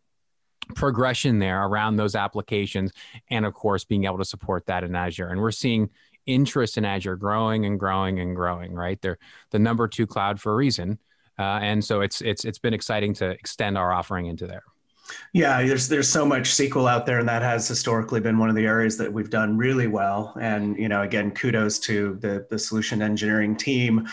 progression 0.74 1.38
there 1.38 1.64
around 1.64 1.96
those 1.96 2.14
applications, 2.14 2.92
and 3.30 3.44
of 3.44 3.54
course 3.54 3.84
being 3.84 4.04
able 4.04 4.18
to 4.18 4.24
support 4.24 4.66
that 4.66 4.84
in 4.84 4.94
Azure. 4.94 5.28
And 5.28 5.40
we're 5.40 5.50
seeing 5.50 5.90
interest 6.26 6.78
in 6.78 6.84
Azure 6.84 7.16
growing 7.16 7.66
and 7.66 7.78
growing 7.78 8.18
and 8.20 8.34
growing. 8.34 8.74
Right, 8.74 9.00
they're 9.00 9.18
the 9.50 9.58
number 9.58 9.88
two 9.88 10.06
cloud 10.06 10.40
for 10.40 10.52
a 10.52 10.56
reason, 10.56 10.98
uh, 11.38 11.60
and 11.62 11.84
so 11.84 12.00
it's 12.00 12.20
it's 12.20 12.44
it's 12.44 12.58
been 12.58 12.74
exciting 12.74 13.14
to 13.14 13.30
extend 13.30 13.78
our 13.78 13.92
offering 13.92 14.26
into 14.26 14.46
there. 14.46 14.64
Yeah, 15.32 15.62
there's 15.62 15.88
there's 15.88 16.08
so 16.08 16.24
much 16.24 16.50
SQL 16.50 16.88
out 16.88 17.06
there, 17.06 17.18
and 17.18 17.28
that 17.28 17.42
has 17.42 17.66
historically 17.66 18.20
been 18.20 18.38
one 18.38 18.48
of 18.48 18.54
the 18.54 18.66
areas 18.66 18.96
that 18.98 19.12
we've 19.12 19.30
done 19.30 19.58
really 19.58 19.86
well. 19.86 20.34
And 20.40 20.76
you 20.78 20.88
know, 20.88 21.02
again, 21.02 21.32
kudos 21.32 21.78
to 21.80 22.14
the 22.20 22.46
the 22.48 22.58
solution 22.58 23.02
engineering 23.02 23.56
team 23.56 24.08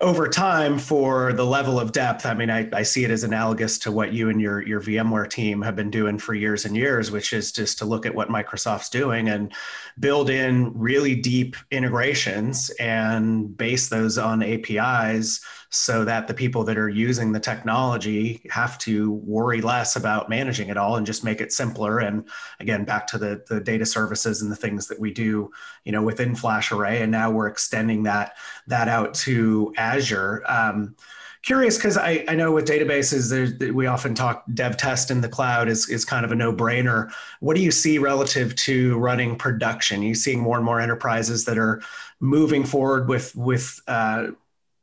over 0.00 0.28
time 0.28 0.78
for 0.78 1.32
the 1.34 1.44
level 1.44 1.78
of 1.78 1.92
depth. 1.92 2.24
I 2.24 2.32
mean, 2.32 2.48
I, 2.48 2.68
I 2.72 2.82
see 2.82 3.04
it 3.04 3.10
as 3.10 3.22
analogous 3.22 3.78
to 3.80 3.92
what 3.92 4.12
you 4.12 4.30
and 4.30 4.40
your 4.40 4.62
your 4.62 4.80
VMware 4.80 5.28
team 5.28 5.60
have 5.62 5.76
been 5.76 5.90
doing 5.90 6.18
for 6.18 6.34
years 6.34 6.64
and 6.64 6.76
years, 6.76 7.10
which 7.10 7.32
is 7.32 7.52
just 7.52 7.78
to 7.78 7.84
look 7.84 8.06
at 8.06 8.14
what 8.14 8.28
Microsoft's 8.28 8.88
doing 8.88 9.28
and 9.28 9.52
build 9.98 10.30
in 10.30 10.72
really 10.78 11.14
deep 11.14 11.56
integrations 11.70 12.70
and 12.80 13.56
base 13.56 13.88
those 13.88 14.16
on 14.16 14.42
APIs 14.42 15.40
so 15.70 16.04
that 16.04 16.26
the 16.26 16.34
people 16.34 16.64
that 16.64 16.76
are 16.76 16.88
using 16.88 17.30
the 17.30 17.38
technology 17.38 18.42
have 18.50 18.76
to 18.78 19.12
worry 19.12 19.60
less 19.60 19.94
about 19.94 20.28
managing 20.28 20.68
it 20.68 20.76
all 20.76 20.96
and 20.96 21.06
just 21.06 21.24
make 21.24 21.40
it 21.40 21.52
simpler. 21.52 22.00
And 22.00 22.28
again, 22.58 22.84
back 22.84 23.06
to 23.08 23.18
the, 23.18 23.44
the 23.48 23.60
data 23.60 23.86
services 23.86 24.42
and 24.42 24.50
the 24.50 24.56
things 24.56 24.88
that 24.88 24.98
we 24.98 25.12
do, 25.12 25.50
you 25.84 25.92
know, 25.92 26.02
within 26.02 26.34
FlashArray. 26.34 27.02
And 27.02 27.12
now 27.12 27.30
we're 27.30 27.46
extending 27.46 28.02
that, 28.02 28.36
that 28.66 28.88
out 28.88 29.14
to 29.14 29.72
Azure. 29.76 30.42
Um, 30.48 30.96
curious 31.42 31.76
because 31.76 31.96
I, 31.96 32.24
I 32.26 32.34
know 32.34 32.52
with 32.52 32.66
databases 32.66 33.72
we 33.72 33.86
often 33.86 34.14
talk 34.14 34.44
dev 34.52 34.76
test 34.76 35.10
in 35.10 35.20
the 35.20 35.28
cloud 35.28 35.68
is, 35.68 35.88
is 35.88 36.04
kind 36.04 36.24
of 36.26 36.32
a 36.32 36.34
no-brainer 36.34 37.10
what 37.40 37.56
do 37.56 37.62
you 37.62 37.70
see 37.70 37.96
relative 37.96 38.54
to 38.56 38.98
running 38.98 39.36
production 39.36 40.02
Are 40.02 40.04
you 40.04 40.14
seeing 40.14 40.40
more 40.40 40.56
and 40.56 40.66
more 40.66 40.80
enterprises 40.80 41.46
that 41.46 41.56
are 41.56 41.80
moving 42.20 42.62
forward 42.62 43.08
with 43.08 43.34
with 43.34 43.80
uh, 43.88 44.26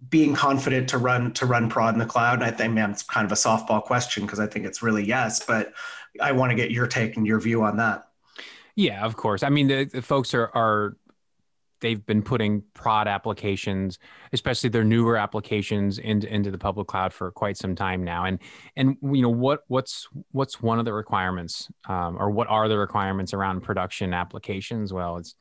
being 0.10 0.36
confident 0.36 0.90
to 0.90 0.98
run 0.98 1.34
to 1.34 1.46
run 1.46 1.70
prod 1.70 1.94
in 1.94 2.00
the 2.00 2.06
cloud? 2.06 2.36
And 2.36 2.44
I 2.44 2.52
think, 2.52 2.74
man, 2.74 2.92
it's 2.92 3.04
kind 3.04 3.26
of 3.26 3.32
a 3.32 3.36
softball 3.36 3.84
question 3.84 4.26
because 4.26 4.40
I 4.40 4.48
think 4.48 4.66
it's 4.66 4.82
really 4.82 5.04
yes, 5.04 5.46
but 5.46 5.74
I 6.22 6.32
want 6.32 6.52
to 6.52 6.56
get 6.56 6.72
your 6.72 6.88
take 6.88 7.18
and 7.18 7.26
your 7.26 7.40
view 7.40 7.64
on 7.64 7.78
that. 7.78 8.08
Yeah, 8.76 9.04
of 9.04 9.16
course. 9.16 9.44
I 9.44 9.50
mean, 9.50 9.68
the, 9.68 9.86
the 9.86 10.02
folks 10.02 10.34
are 10.34 10.50
are 10.56 10.98
they've 11.80 12.06
been 12.06 12.22
putting 12.22 12.64
prod 12.74 13.08
applications, 13.08 14.00
especially 14.34 14.70
their 14.70 14.84
newer 14.84 15.18
applications, 15.18 15.98
into 16.00 16.32
into 16.32 16.52
the 16.52 16.58
public 16.58 16.88
cloud 16.88 17.14
for 17.14 17.32
quite 17.32 17.58
some 17.58 17.76
time 17.76 18.04
now. 18.04 18.26
And 18.26 18.40
and 18.76 18.98
you 19.02 19.22
know 19.22 19.30
what 19.30 19.62
what's 19.68 20.08
what's 20.32 20.62
one 20.62 20.80
of 20.80 20.86
the 20.86 20.94
requirements, 20.94 21.70
um, 21.88 22.18
or 22.20 22.30
what 22.30 22.48
are 22.48 22.68
the 22.68 22.78
requirements 22.78 23.34
around 23.34 23.62
production 23.62 24.14
applications? 24.14 24.94
Well, 24.94 25.18
it's 25.18 25.36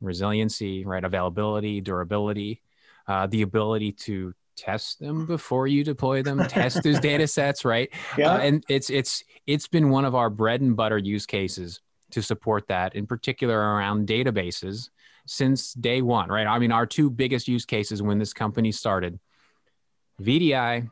resiliency, 0.00 0.84
right? 0.84 1.04
Availability, 1.04 1.80
durability, 1.80 2.62
uh, 3.08 3.26
the 3.26 3.42
ability 3.42 3.92
to 3.92 4.34
test 4.56 4.98
them 4.98 5.26
before 5.26 5.66
you 5.66 5.84
deploy 5.84 6.22
them 6.22 6.38
test 6.48 6.82
those 6.82 6.98
data 7.00 7.26
sets 7.26 7.64
right? 7.64 7.90
Yeah. 8.16 8.32
Uh, 8.32 8.38
and 8.38 8.64
it's 8.68 8.90
it's 8.90 9.22
it's 9.46 9.68
been 9.68 9.90
one 9.90 10.04
of 10.04 10.14
our 10.14 10.30
bread 10.30 10.60
and 10.60 10.74
butter 10.74 10.98
use 10.98 11.26
cases 11.26 11.80
to 12.10 12.22
support 12.22 12.66
that 12.68 12.94
in 12.94 13.06
particular 13.06 13.58
around 13.58 14.08
databases 14.08 14.88
since 15.26 15.74
day 15.74 16.02
one 16.02 16.30
right? 16.30 16.46
I 16.46 16.58
mean 16.58 16.72
our 16.72 16.86
two 16.86 17.10
biggest 17.10 17.48
use 17.48 17.64
cases 17.64 18.02
when 18.02 18.18
this 18.18 18.32
company 18.32 18.72
started 18.72 19.20
vdi 20.20 20.90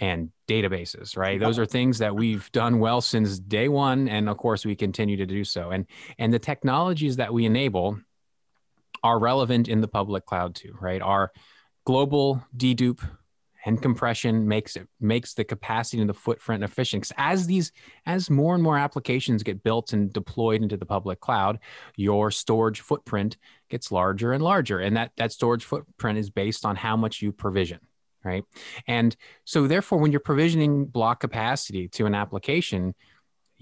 and 0.00 0.30
databases 0.46 1.16
right? 1.16 1.40
Those 1.40 1.58
are 1.58 1.66
things 1.66 1.98
that 1.98 2.14
we've 2.14 2.50
done 2.52 2.78
well 2.78 3.00
since 3.00 3.38
day 3.38 3.68
one 3.68 4.08
and 4.08 4.28
of 4.28 4.36
course 4.36 4.66
we 4.66 4.76
continue 4.76 5.16
to 5.16 5.26
do 5.26 5.44
so. 5.44 5.70
And 5.70 5.86
and 6.18 6.32
the 6.32 6.38
technologies 6.38 7.16
that 7.16 7.32
we 7.32 7.46
enable 7.46 7.98
are 9.02 9.18
relevant 9.18 9.68
in 9.68 9.80
the 9.80 9.88
public 9.88 10.26
cloud 10.26 10.54
too, 10.54 10.76
right? 10.80 11.02
Our 11.02 11.32
global 11.84 12.44
dedupe 12.56 13.02
and 13.64 13.80
compression 13.80 14.48
makes 14.48 14.76
it 14.76 14.88
makes 15.00 15.34
the 15.34 15.44
capacity 15.44 16.00
and 16.00 16.10
the 16.10 16.14
footprint 16.14 16.64
efficient. 16.64 17.10
As 17.16 17.46
these 17.46 17.72
as 18.06 18.28
more 18.28 18.54
and 18.54 18.62
more 18.62 18.78
applications 18.78 19.42
get 19.42 19.62
built 19.62 19.92
and 19.92 20.12
deployed 20.12 20.62
into 20.62 20.76
the 20.76 20.86
public 20.86 21.20
cloud, 21.20 21.58
your 21.96 22.30
storage 22.30 22.80
footprint 22.80 23.36
gets 23.70 23.92
larger 23.92 24.32
and 24.32 24.42
larger, 24.42 24.80
and 24.80 24.96
that 24.96 25.12
that 25.16 25.32
storage 25.32 25.64
footprint 25.64 26.18
is 26.18 26.30
based 26.30 26.64
on 26.64 26.76
how 26.76 26.96
much 26.96 27.22
you 27.22 27.32
provision 27.32 27.80
right? 28.24 28.44
And 28.86 29.16
so, 29.44 29.66
therefore, 29.66 29.98
when 29.98 30.12
you're 30.12 30.20
provisioning 30.20 30.84
block 30.84 31.18
capacity 31.18 31.88
to 31.88 32.06
an 32.06 32.14
application, 32.14 32.94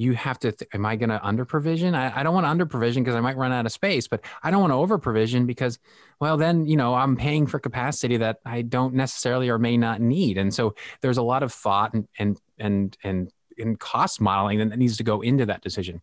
you 0.00 0.14
have 0.14 0.38
to 0.38 0.50
th- 0.50 0.68
am 0.72 0.86
i 0.86 0.96
going 0.96 1.10
to 1.10 1.24
under 1.24 1.44
provision? 1.44 1.94
I, 1.94 2.20
I, 2.20 2.22
don't 2.22 2.32
want 2.32 2.44
to 2.44 2.48
under 2.48 2.64
provision 2.64 3.02
because 3.02 3.16
i 3.16 3.20
might 3.20 3.36
run 3.36 3.52
out 3.52 3.66
of 3.66 3.72
space 3.72 4.08
but 4.08 4.24
i 4.42 4.50
don't 4.50 4.60
want 4.60 4.72
to 4.72 4.76
over 4.76 4.98
provision 4.98 5.46
because 5.46 5.78
well 6.20 6.36
then 6.36 6.64
you 6.64 6.76
know 6.76 6.94
i'm 6.94 7.16
paying 7.16 7.46
for 7.46 7.58
capacity 7.58 8.16
that 8.16 8.38
i 8.46 8.62
don't 8.62 8.94
necessarily 8.94 9.48
or 9.48 9.58
may 9.58 9.76
not 9.76 10.00
need. 10.00 10.38
And 10.38 10.52
so 10.52 10.74
there's 11.02 11.18
a 11.18 11.22
lot 11.22 11.42
of 11.42 11.52
thought 11.52 11.92
and 11.94 12.08
and 12.18 12.40
and 12.58 12.96
and, 13.04 13.32
and 13.58 13.78
cost 13.78 14.20
modeling 14.20 14.58
that 14.58 14.78
needs 14.78 14.96
to 14.96 15.04
go 15.04 15.20
into 15.20 15.46
that 15.46 15.62
decision. 15.62 16.00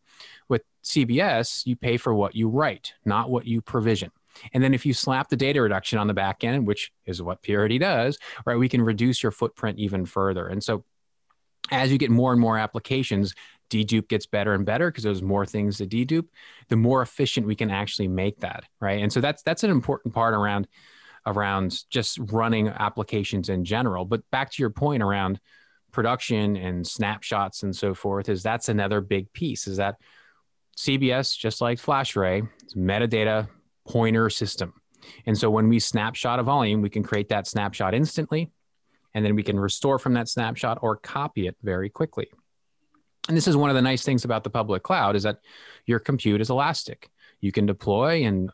With 0.48 0.62
cbs 0.84 1.66
you 1.66 1.76
pay 1.76 1.98
for 1.98 2.14
what 2.14 2.36
you 2.36 2.48
write 2.48 2.94
not 3.04 3.30
what 3.30 3.46
you 3.46 3.62
provision. 3.62 4.12
And 4.54 4.64
then 4.64 4.76
if 4.76 4.86
you 4.86 4.94
slap 4.94 5.30
the 5.30 5.36
data 5.36 5.60
reduction 5.62 5.98
on 5.98 6.06
the 6.06 6.14
back 6.14 6.44
end, 6.44 6.68
which 6.68 6.92
is 7.08 7.24
what 7.24 7.42
Purity 7.42 7.80
does, 7.80 8.20
right, 8.46 8.56
we 8.56 8.70
can 8.70 8.84
reduce 8.84 9.24
your 9.24 9.32
footprint 9.32 9.80
even 9.80 10.06
further. 10.06 10.48
And 10.48 10.64
so 10.64 10.84
as 11.72 11.92
you 11.92 11.98
get 11.98 12.12
more 12.12 12.32
and 12.32 12.40
more 12.40 12.58
applications, 12.58 13.34
dedupe 13.70 14.08
gets 14.08 14.26
better 14.26 14.54
and 14.54 14.66
better 14.66 14.90
because 14.90 15.04
there's 15.04 15.22
more 15.22 15.46
things 15.46 15.78
to 15.78 15.88
dedupe, 15.88 16.28
the 16.70 16.76
more 16.76 17.02
efficient 17.02 17.48
we 17.48 17.56
can 17.56 17.70
actually 17.70 18.08
make 18.08 18.40
that, 18.40 18.64
right? 18.80 19.02
And 19.02 19.12
so 19.12 19.22
that's 19.22 19.44
that's 19.44 19.64
an 19.64 19.72
important 19.72 20.14
part 20.14 20.34
around 20.34 20.68
around 21.26 21.84
just 21.90 22.18
running 22.32 22.70
applications 22.70 23.50
in 23.50 23.66
general. 23.66 24.06
But 24.06 24.30
back 24.32 24.52
to 24.52 24.64
your 24.64 24.70
point 24.70 25.04
around 25.04 25.40
production 25.92 26.56
and 26.56 26.86
snapshots 26.86 27.64
and 27.64 27.76
so 27.76 27.94
forth, 27.94 28.30
is 28.30 28.44
that's 28.44 28.70
another 28.70 29.02
big 29.02 29.32
piece. 29.34 29.68
Is 29.68 29.78
that 29.78 29.96
CBS, 30.78 31.38
just 31.38 31.60
like 31.60 31.80
FlashArray, 31.80 32.48
it's 32.64 32.76
metadata 32.76 33.48
pointer 33.88 34.30
system. 34.30 34.74
And 35.26 35.38
so 35.38 35.50
when 35.50 35.70
we 35.70 35.80
snapshot 35.80 36.40
a 36.40 36.44
volume, 36.44 36.82
we 36.82 36.90
can 36.90 37.04
create 37.04 37.30
that 37.30 37.48
snapshot 37.48 37.94
instantly, 37.94 38.52
and 39.14 39.26
then 39.26 39.36
we 39.36 39.44
can 39.44 39.60
restore 39.60 40.00
from 40.00 40.14
that 40.14 40.30
snapshot 40.30 40.80
or 40.82 40.98
copy 40.98 41.48
it 41.48 41.56
very 41.64 41.90
quickly. 41.90 42.28
And 43.28 43.36
this 43.36 43.48
is 43.48 43.58
one 43.58 43.70
of 43.70 43.76
the 43.76 43.82
nice 43.82 44.04
things 44.04 44.26
about 44.26 44.44
the 44.44 44.50
public 44.50 44.84
cloud 44.84 45.16
is 45.16 45.24
that 45.24 45.42
your 45.86 46.00
compute 46.00 46.42
is 46.42 46.50
elastic. 46.50 47.10
You 47.42 47.52
can 47.52 47.66
deploy 47.66 48.24
and 48.24 48.52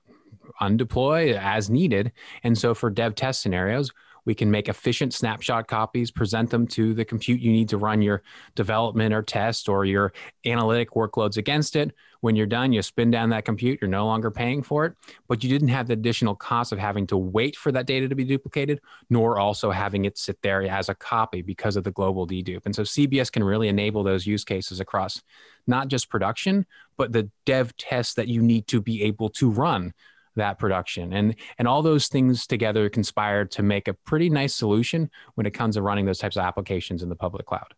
undeploy 0.59 1.35
as 1.37 1.69
needed. 1.69 2.11
And 2.43 2.57
so 2.57 2.73
for 2.73 2.89
dev 2.89 3.15
test 3.15 3.41
scenarios, 3.41 3.91
we 4.25 4.35
can 4.35 4.49
make 4.49 4.69
efficient 4.69 5.13
snapshot 5.13 5.67
copies, 5.67 6.11
present 6.11 6.49
them 6.49 6.67
to 6.67 6.93
the 6.93 7.05
compute 7.05 7.41
you 7.41 7.51
need 7.51 7.69
to 7.69 7.77
run 7.77 8.01
your 8.01 8.21
development 8.55 9.13
or 9.13 9.21
test 9.21 9.69
or 9.69 9.85
your 9.85 10.13
analytic 10.45 10.91
workloads 10.91 11.37
against 11.37 11.75
it. 11.75 11.93
When 12.21 12.37
you're 12.37 12.45
done, 12.45 12.71
you 12.71 12.81
spin 12.81 13.11
down 13.11 13.31
that 13.31 13.43
compute, 13.43 13.79
you're 13.81 13.89
no 13.89 14.05
longer 14.05 14.31
paying 14.31 14.63
for 14.63 14.85
it, 14.85 14.93
but 15.27 15.43
you 15.43 15.49
didn't 15.49 15.67
have 15.67 15.87
the 15.87 15.93
additional 15.93 16.35
cost 16.35 16.71
of 16.71 16.79
having 16.79 17.05
to 17.07 17.17
wait 17.17 17.57
for 17.57 17.71
that 17.73 17.85
data 17.85 18.07
to 18.07 18.15
be 18.15 18.23
duplicated, 18.23 18.79
nor 19.09 19.39
also 19.39 19.71
having 19.71 20.05
it 20.05 20.17
sit 20.17 20.41
there 20.41 20.63
as 20.63 20.87
a 20.87 20.95
copy 20.95 21.41
because 21.41 21.75
of 21.75 21.83
the 21.83 21.91
global 21.91 22.25
dedupe. 22.25 22.65
And 22.65 22.73
so 22.73 22.83
CBS 22.83 23.29
can 23.29 23.43
really 23.43 23.67
enable 23.67 24.03
those 24.03 24.25
use 24.25 24.45
cases 24.45 24.79
across 24.79 25.21
not 25.67 25.89
just 25.89 26.09
production, 26.09 26.65
but 26.97 27.11
the 27.11 27.29
dev 27.45 27.75
tests 27.75 28.13
that 28.13 28.29
you 28.29 28.41
need 28.41 28.67
to 28.67 28.81
be 28.81 29.03
able 29.03 29.29
to 29.31 29.49
run 29.49 29.93
that 30.35 30.59
production. 30.59 31.13
And 31.13 31.35
and 31.57 31.67
all 31.67 31.81
those 31.81 32.07
things 32.07 32.47
together 32.47 32.89
conspire 32.89 33.45
to 33.45 33.63
make 33.63 33.87
a 33.87 33.93
pretty 33.93 34.29
nice 34.29 34.55
solution 34.55 35.09
when 35.35 35.45
it 35.45 35.51
comes 35.51 35.75
to 35.75 35.81
running 35.81 36.05
those 36.05 36.19
types 36.19 36.35
of 36.35 36.43
applications 36.43 37.03
in 37.03 37.09
the 37.09 37.15
public 37.15 37.45
cloud. 37.45 37.73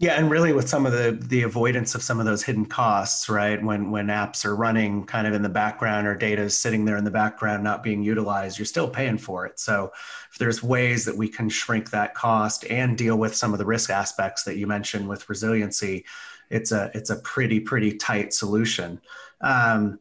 Yeah 0.00 0.12
and 0.12 0.30
really 0.30 0.52
with 0.52 0.68
some 0.68 0.86
of 0.86 0.92
the 0.92 1.18
the 1.20 1.42
avoidance 1.42 1.96
of 1.96 2.02
some 2.02 2.20
of 2.20 2.26
those 2.26 2.42
hidden 2.42 2.66
costs 2.66 3.28
right? 3.28 3.62
When 3.62 3.90
when 3.90 4.06
apps 4.06 4.44
are 4.44 4.54
running 4.54 5.04
kind 5.04 5.26
of 5.26 5.34
in 5.34 5.42
the 5.42 5.48
background 5.48 6.06
or 6.06 6.14
data 6.14 6.42
is 6.42 6.56
sitting 6.56 6.84
there 6.84 6.96
in 6.96 7.04
the 7.04 7.10
background 7.10 7.64
not 7.64 7.82
being 7.82 8.02
utilized 8.02 8.58
you're 8.58 8.66
still 8.66 8.88
paying 8.88 9.18
for 9.18 9.44
it. 9.46 9.58
So 9.58 9.92
if 10.30 10.38
there's 10.38 10.62
ways 10.62 11.04
that 11.04 11.16
we 11.16 11.28
can 11.28 11.48
shrink 11.48 11.90
that 11.90 12.14
cost 12.14 12.64
and 12.70 12.96
deal 12.96 13.16
with 13.16 13.34
some 13.34 13.52
of 13.52 13.58
the 13.58 13.66
risk 13.66 13.90
aspects 13.90 14.44
that 14.44 14.56
you 14.56 14.66
mentioned 14.66 15.08
with 15.08 15.28
resiliency 15.28 16.04
it's 16.50 16.72
a 16.72 16.90
it's 16.94 17.10
a 17.10 17.16
pretty 17.16 17.60
pretty 17.60 17.94
tight 17.94 18.32
solution. 18.32 19.00
Um, 19.40 20.00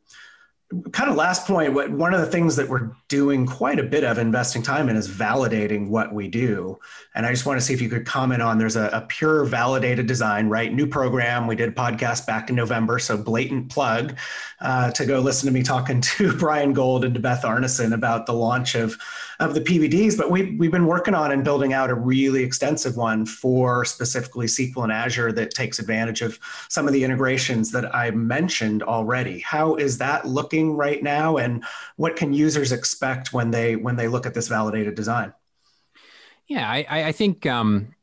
kind 0.92 1.10
of 1.10 1.16
last 1.16 1.48
point 1.48 1.74
what, 1.74 1.90
one 1.92 2.14
of 2.14 2.20
the 2.20 2.28
things 2.28 2.56
that 2.58 2.68
we're 2.68 2.92
doing 3.08 3.46
quite 3.46 3.80
a 3.80 3.84
bit 3.84 4.04
of 4.04 4.18
investing 4.18 4.62
time 4.62 4.90
in 4.90 4.98
is 4.98 5.08
validating 5.08 5.88
what 5.88 6.14
we 6.14 6.28
do. 6.28 6.78
And 7.16 7.26
i 7.26 7.32
just 7.32 7.46
want 7.46 7.60
to 7.60 7.66
see 7.66 7.74
if 7.74 7.82
you 7.82 7.90
could 7.90 8.06
comment 8.06 8.42
on 8.42 8.58
there's 8.58 8.76
a, 8.76 8.90
a, 8.94 9.02
pure 9.08 9.46
validated 9.46 10.08
design 10.08 10.50
right? 10.50 10.74
New 10.74 10.86
program. 10.88 11.48
We 11.48 11.56
did 11.56 11.70
a 11.70 11.72
podcast 11.72 12.26
back 12.26 12.50
in 12.50 12.56
november 12.56 13.00
so 13.00 13.18
blatant 13.18 13.70
plug 13.70 14.18
uh, 14.60 14.92
to 14.92 15.06
go 15.06 15.20
listen 15.20 15.48
to 15.48 15.54
me 15.54 15.64
talking 15.64 16.02
to 16.18 16.36
brian 16.38 16.74
gold 16.74 17.06
and 17.06 17.14
to 17.14 17.20
beth 17.20 17.44
arneson 17.44 17.94
about 17.94 18.26
the 18.26 18.34
launch 18.34 18.76
of 18.76 18.98
of 19.40 19.54
the 19.54 19.62
pvds 19.62 20.18
but 20.18 20.32
we, 20.32 20.56
we've 20.58 20.72
been 20.72 20.88
working 20.88 21.14
on 21.14 21.32
and 21.32 21.44
building 21.44 21.74
out 21.74 21.90
a 21.90 21.94
really 21.94 22.44
extensive 22.44 22.98
one 22.98 23.26
for 23.26 23.86
specifically 23.86 24.48
sql 24.48 24.84
and 24.84 24.92
azure 24.92 25.32
that 25.32 25.52
takes 25.52 25.80
advantage 25.80 26.22
of 26.22 26.40
some 26.70 26.88
of 26.88 26.94
the 26.94 27.04
integrations 27.04 27.72
that 27.72 27.94
i 27.96 28.12
mentioned 28.12 28.84
already. 28.84 29.40
How 29.40 29.76
is 29.76 29.98
that 30.00 30.28
looking 30.28 30.57
looking 30.58 30.76
right 30.76 31.02
now, 31.02 31.38
and 31.38 31.64
what 31.96 32.16
can 32.16 32.34
users 32.34 32.72
expect 32.72 33.34
when 33.34 33.52
they 33.52 33.76
when 33.76 33.96
they 33.96 34.08
look 34.08 34.26
at 34.26 34.34
this 34.34 34.48
validated 34.48 34.96
design? 34.96 35.34
Yeah, 36.48 36.70
I, 36.70 36.86
I 36.90 37.12
think 37.12 37.46
um, 37.46 37.94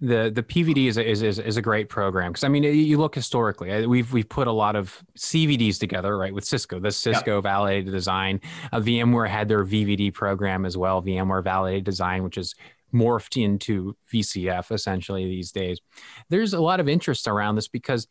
the 0.00 0.30
the 0.34 0.42
PVD 0.42 0.88
is 0.88 0.96
a, 0.96 1.08
is, 1.08 1.22
is, 1.22 1.38
is 1.38 1.56
a 1.56 1.62
great 1.62 1.88
program 1.88 2.32
because 2.32 2.44
I 2.44 2.48
mean 2.48 2.64
you 2.64 2.98
look 2.98 3.14
historically 3.14 3.86
we've 3.86 4.12
we've 4.12 4.28
put 4.28 4.46
a 4.46 4.52
lot 4.52 4.76
of 4.76 5.02
CVDs 5.18 5.78
together 5.78 6.16
right 6.16 6.32
with 6.32 6.44
Cisco 6.44 6.80
the 6.80 6.90
Cisco 6.90 7.36
yep. 7.36 7.42
validated 7.42 7.92
design 7.92 8.40
uh, 8.72 8.80
VMware 8.80 9.28
had 9.28 9.48
their 9.48 9.64
VVD 9.64 10.14
program 10.14 10.64
as 10.64 10.78
well 10.78 11.02
VMware 11.02 11.44
validated 11.44 11.84
design 11.84 12.24
which 12.24 12.38
is 12.38 12.54
morphed 12.94 13.40
into 13.40 13.94
VCF 14.10 14.72
essentially 14.72 15.26
these 15.26 15.52
days 15.52 15.78
there's 16.30 16.54
a 16.54 16.60
lot 16.60 16.80
of 16.80 16.88
interest 16.88 17.28
around 17.28 17.56
this 17.56 17.68
because 17.68 18.08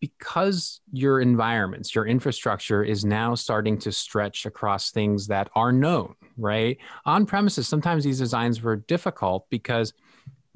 because 0.00 0.80
your 0.92 1.20
environments, 1.20 1.94
your 1.94 2.06
infrastructure 2.06 2.82
is 2.82 3.04
now 3.04 3.34
starting 3.34 3.78
to 3.78 3.92
stretch 3.92 4.46
across 4.46 4.90
things 4.90 5.26
that 5.28 5.48
are 5.54 5.72
known, 5.72 6.14
right? 6.36 6.78
On 7.04 7.26
premises, 7.26 7.66
sometimes 7.66 8.04
these 8.04 8.18
designs 8.18 8.62
were 8.62 8.76
difficult 8.76 9.46
because 9.50 9.92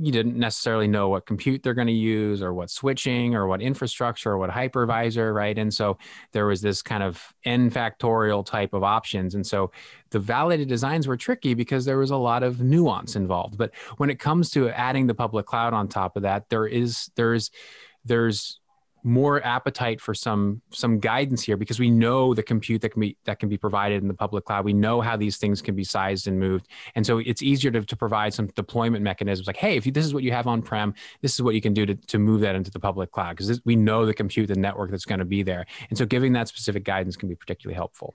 you 0.02 0.10
didn't 0.10 0.36
necessarily 0.36 0.88
know 0.88 1.10
what 1.10 1.26
compute 1.26 1.62
they're 1.62 1.74
going 1.74 1.86
to 1.86 1.92
use 1.92 2.42
or 2.42 2.54
what 2.54 2.70
switching 2.70 3.34
or 3.34 3.46
what 3.46 3.60
infrastructure 3.60 4.30
or 4.30 4.38
what 4.38 4.48
hypervisor, 4.48 5.34
right? 5.34 5.58
And 5.58 5.72
so 5.72 5.98
there 6.32 6.46
was 6.46 6.62
this 6.62 6.80
kind 6.80 7.02
of 7.02 7.22
n 7.44 7.70
factorial 7.70 8.44
type 8.44 8.72
of 8.72 8.82
options. 8.82 9.34
And 9.34 9.46
so 9.46 9.72
the 10.10 10.18
validated 10.18 10.68
designs 10.68 11.06
were 11.06 11.18
tricky 11.18 11.52
because 11.52 11.84
there 11.84 11.98
was 11.98 12.10
a 12.10 12.16
lot 12.16 12.42
of 12.42 12.62
nuance 12.62 13.14
involved. 13.14 13.58
But 13.58 13.72
when 13.98 14.08
it 14.08 14.18
comes 14.18 14.48
to 14.50 14.70
adding 14.70 15.06
the 15.06 15.14
public 15.14 15.44
cloud 15.44 15.74
on 15.74 15.86
top 15.86 16.16
of 16.16 16.22
that, 16.22 16.48
there 16.48 16.66
is, 16.66 17.10
there's, 17.16 17.50
there's 18.06 18.59
more 19.02 19.44
appetite 19.44 20.00
for 20.00 20.14
some 20.14 20.60
some 20.70 20.98
guidance 20.98 21.42
here 21.42 21.56
because 21.56 21.78
we 21.78 21.90
know 21.90 22.34
the 22.34 22.42
compute 22.42 22.82
that 22.82 22.90
can 22.90 23.00
be 23.00 23.16
that 23.24 23.38
can 23.38 23.48
be 23.48 23.56
provided 23.56 24.02
in 24.02 24.08
the 24.08 24.14
public 24.14 24.44
cloud. 24.44 24.64
We 24.64 24.72
know 24.72 25.00
how 25.00 25.16
these 25.16 25.38
things 25.38 25.62
can 25.62 25.74
be 25.74 25.84
sized 25.84 26.28
and 26.28 26.38
moved. 26.38 26.68
And 26.94 27.06
so 27.06 27.18
it's 27.18 27.42
easier 27.42 27.70
to, 27.70 27.82
to 27.82 27.96
provide 27.96 28.34
some 28.34 28.48
deployment 28.48 29.02
mechanisms 29.02 29.46
like 29.46 29.56
hey 29.56 29.76
if 29.76 29.86
you, 29.86 29.92
this 29.92 30.04
is 30.04 30.12
what 30.12 30.22
you 30.22 30.32
have 30.32 30.46
on 30.46 30.62
prem 30.62 30.94
this 31.22 31.34
is 31.34 31.42
what 31.42 31.54
you 31.54 31.60
can 31.60 31.72
do 31.72 31.86
to, 31.86 31.94
to 31.94 32.18
move 32.18 32.40
that 32.42 32.54
into 32.54 32.70
the 32.70 32.80
public 32.80 33.10
cloud 33.10 33.36
because 33.36 33.60
we 33.64 33.76
know 33.76 34.04
the 34.04 34.14
compute 34.14 34.48
the 34.48 34.56
network 34.56 34.90
that's 34.90 35.04
going 35.04 35.18
to 35.18 35.24
be 35.24 35.42
there. 35.42 35.66
And 35.88 35.98
so 35.98 36.04
giving 36.04 36.32
that 36.34 36.48
specific 36.48 36.84
guidance 36.84 37.16
can 37.16 37.28
be 37.28 37.34
particularly 37.34 37.76
helpful. 37.76 38.14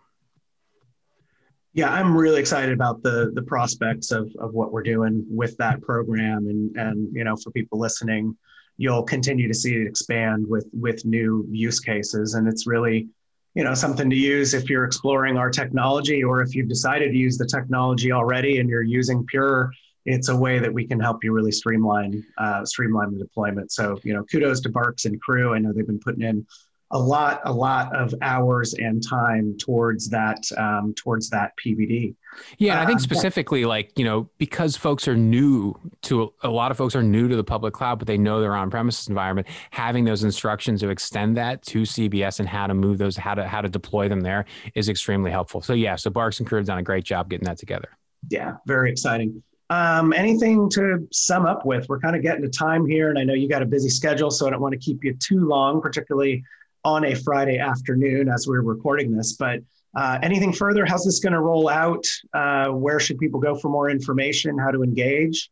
Yeah, 1.74 1.92
I'm 1.92 2.16
really 2.16 2.40
excited 2.40 2.74
about 2.74 3.04
the 3.04 3.32
the 3.34 3.42
prospects 3.42 4.12
of 4.12 4.32
of 4.40 4.54
what 4.54 4.72
we're 4.72 4.84
doing 4.84 5.26
with 5.30 5.58
that 5.58 5.82
program, 5.82 6.48
and 6.48 6.74
and 6.78 7.14
you 7.14 7.26
know, 7.26 7.36
for 7.36 7.52
people 7.52 7.78
listening, 7.80 8.38
you'll 8.78 9.04
continue 9.04 9.48
to 9.48 9.54
see 9.54 9.76
it 9.76 9.88
expand 9.88 10.46
with 10.48 10.68
with 10.74 11.06
new 11.06 11.46
use 11.50 11.80
cases. 11.80 12.34
And 12.34 12.48
it's 12.48 12.68
really 12.68 13.08
you 13.54 13.64
know 13.64 13.74
something 13.74 14.10
to 14.10 14.16
use 14.16 14.54
if 14.54 14.70
you're 14.70 14.86
exploring 14.86 15.38
our 15.38 15.50
technology 15.50 16.24
or 16.24 16.42
if 16.42 16.54
you've 16.56 16.70
decided 16.70 17.12
to 17.12 17.18
use 17.18 17.38
the 17.38 17.46
technology 17.48 18.12
already 18.12 18.60
and 18.60 18.70
you're 18.70 18.84
using 18.84 19.26
pure 19.26 19.72
it's 20.06 20.30
a 20.30 20.36
way 20.36 20.60
that 20.60 20.72
we 20.72 20.86
can 20.86 21.00
help 21.00 21.24
you 21.24 21.34
really 21.34 21.52
streamline 21.52 22.24
uh, 22.38 22.64
streamline 22.64 23.12
the 23.12 23.20
deployment. 23.20 23.72
So 23.72 24.00
you 24.04 24.14
know 24.14 24.24
kudos 24.24 24.62
to 24.62 24.70
barks 24.70 25.06
and 25.06 25.20
crew. 25.22 25.54
I 25.54 25.60
know 25.60 25.74
they've 25.74 25.86
been 25.86 26.00
putting 26.00 26.22
in 26.22 26.46
a 26.92 27.00
lot 27.00 27.42
a 27.46 27.52
lot 27.52 27.96
of 27.96 28.14
hours 28.22 28.76
and 28.76 29.02
time 29.06 29.58
towards 29.58 30.08
that 30.10 30.46
um, 30.58 30.94
towards 30.96 31.30
that 31.32 31.52
PVD. 31.64 32.16
Yeah, 32.58 32.82
I 32.82 32.86
think 32.86 32.98
um, 32.98 33.04
specifically 33.04 33.64
um, 33.64 33.70
like 33.70 33.98
you 33.98 34.06
know 34.06 34.30
because 34.38 34.78
folks 34.78 35.08
are 35.08 35.16
new 35.16 35.74
to 36.04 36.32
a 36.44 36.50
lot 36.50 36.70
of 36.70 36.78
folks 36.78 36.96
are 36.96 37.02
new 37.02 37.28
to 37.28 37.36
the 37.36 37.44
public 37.44 37.74
cloud, 37.74 37.98
but 37.98 38.08
they 38.08 38.18
know 38.18 38.40
their 38.40 38.56
on-premises 38.56 39.08
environment. 39.08 39.48
Having 39.72 40.06
those 40.06 40.24
instructions 40.24 40.82
to 40.82 40.90
extend 40.90 41.38
that 41.38 41.64
to 41.64 41.82
CBS 41.82 42.40
and 42.40 42.48
how 42.48 42.68
to 42.68 42.74
move 42.74 42.98
those, 42.98 43.18
how 43.18 43.34
to 43.34 43.48
how 43.48 43.62
to 43.62 43.70
deploy 43.70 44.08
them 44.08 44.22
there 44.22 44.46
is 44.76 44.88
extremely 44.88 45.32
helpful. 45.32 45.62
So 45.62 45.74
yeah, 45.74 45.96
so 45.96 46.12
Barks 46.12 46.40
and 46.40 46.48
Crew 46.48 46.58
have 46.58 46.68
done 46.68 46.78
a 46.78 46.84
great 46.84 47.04
job 47.04 47.30
getting 47.30 47.46
that 47.46 47.58
together. 47.58 47.90
Yeah, 48.30 48.58
very 48.68 48.92
exciting. 48.92 49.42
Um, 49.72 50.14
anything 50.14 50.70
to 50.72 51.08
sum 51.12 51.48
up 51.48 51.66
with? 51.66 51.90
We're 51.90 52.00
kind 52.00 52.16
of 52.16 52.22
getting 52.22 52.44
to 52.44 52.50
time 52.50 52.86
here, 52.86 53.10
and 53.10 53.18
I 53.18 53.24
know 53.24 53.34
you 53.34 53.50
got 53.50 53.64
a 53.64 53.66
busy 53.66 53.90
schedule, 53.90 54.30
so 54.30 54.46
I 54.46 54.52
don't 54.52 54.62
want 54.62 54.74
to 54.74 54.80
keep 54.80 55.04
you 55.04 55.16
too 55.16 55.48
long, 55.48 55.82
particularly 55.82 56.44
on 56.86 57.04
a 57.04 57.16
Friday 57.16 57.58
afternoon 57.58 58.30
as 58.30 58.48
we're 58.48 58.62
recording 58.62 59.12
this. 59.12 59.34
But 59.34 59.60
uh, 59.98 60.20
anything 60.22 60.54
further? 60.54 60.86
How's 60.86 61.04
this 61.04 61.20
going 61.20 61.34
to 61.34 61.42
roll 61.42 61.68
out? 61.68 62.06
Uh, 62.34 62.68
where 62.68 63.00
should 63.00 63.18
people 63.18 63.40
go 63.40 63.56
for 63.56 63.70
more 63.70 63.90
information? 63.90 64.58
How 64.58 64.72
to 64.72 64.84
engage? 64.84 65.50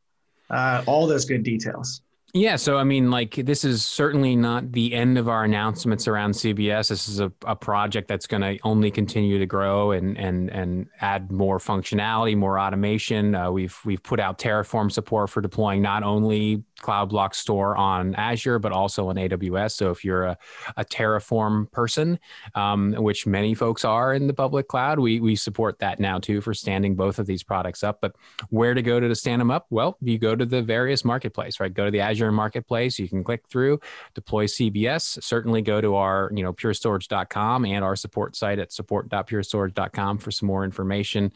Uh, 0.50 0.84
all 0.86 1.08
those 1.08 1.26
good 1.26 1.44
details. 1.44 2.02
Yeah, 2.36 2.56
so 2.56 2.78
I 2.78 2.84
mean, 2.84 3.12
like, 3.12 3.36
this 3.36 3.64
is 3.64 3.86
certainly 3.86 4.36
not 4.36 4.72
the 4.72 4.96
end 4.96 5.20
of 5.20 5.30
our 5.30 5.44
announcements 5.44 6.08
around 6.08 6.32
CBS. 6.32 6.90
This 6.90 7.08
is 7.08 7.20
a, 7.20 7.32
a 7.46 7.56
project 7.56 8.08
that's 8.08 8.26
going 8.26 8.42
to 8.42 8.58
only 8.64 8.90
continue 8.90 9.38
to 9.38 9.46
grow 9.46 9.92
and 9.92 10.18
and 10.18 10.50
and 10.50 10.88
add 11.00 11.32
more 11.32 11.60
functionality, 11.60 12.36
more 12.36 12.60
automation. 12.60 13.36
Uh, 13.36 13.52
we've 13.52 13.78
we've 13.86 14.02
put 14.02 14.20
out 14.20 14.40
Terraform 14.40 14.92
support 14.92 15.30
for 15.30 15.42
deploying 15.42 15.84
not 15.84 16.02
only 16.02 16.64
Cloud 16.84 17.10
Block 17.10 17.34
Store 17.34 17.76
on 17.76 18.14
Azure, 18.16 18.60
but 18.60 18.72
also 18.72 19.08
on 19.08 19.16
AWS. 19.16 19.72
So 19.72 19.90
if 19.90 20.06
you're 20.06 20.26
a, 20.26 20.38
a 20.78 20.86
Terraform 20.86 21.72
person, 21.72 22.20
um, 22.54 22.94
which 22.94 23.26
many 23.26 23.56
folks 23.56 23.84
are 23.84 24.14
in 24.14 24.28
the 24.28 24.34
public 24.34 24.68
cloud, 24.68 25.00
we, 25.00 25.20
we 25.20 25.36
support 25.36 25.80
that 25.80 26.00
now 26.00 26.20
too 26.20 26.42
for 26.42 26.54
standing 26.54 26.96
both 26.96 27.18
of 27.18 27.26
these 27.26 27.42
products 27.42 27.84
up. 27.84 28.00
But 28.02 28.16
where 28.50 28.74
to 28.74 28.82
go 28.82 29.00
to, 29.00 29.08
to 29.08 29.16
stand 29.16 29.40
them 29.40 29.50
up? 29.50 29.66
Well, 29.70 29.98
you 30.02 30.20
go 30.20 30.36
to 30.36 30.46
the 30.46 30.62
various 30.62 31.04
marketplace, 31.04 31.60
right? 31.60 31.74
Go 31.74 31.86
to 31.86 31.92
the 31.92 32.02
Azure 32.02 32.32
Marketplace. 32.32 33.00
You 33.00 33.08
can 33.08 33.24
click 33.24 33.48
through, 33.48 33.80
deploy 34.14 34.46
CBS. 34.46 35.24
Certainly 35.24 35.64
go 35.64 35.82
to 35.82 35.96
our, 35.96 36.30
you 36.36 36.44
know, 36.44 36.54
purestorage.com 36.54 37.66
and 37.66 37.84
our 37.84 37.96
support 37.96 38.36
site 38.36 38.60
at 38.60 38.72
support.purestorage.com 38.72 40.18
for 40.18 40.32
some 40.32 40.48
more 40.48 40.64
information 40.66 41.32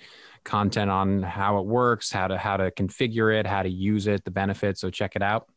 content 0.48 0.90
on 0.90 1.22
how 1.22 1.60
it 1.60 1.66
works, 1.66 2.12
how 2.12 2.28
to 2.28 2.38
how 2.38 2.58
to 2.58 2.72
configure 2.72 3.38
it, 3.38 3.46
how 3.46 3.62
to 3.62 3.70
use 3.70 4.08
it, 4.08 4.24
the 4.24 4.32
benefits. 4.32 4.82
So 4.82 4.90
check 4.90 5.16
it 5.16 5.22
out. 5.22 5.48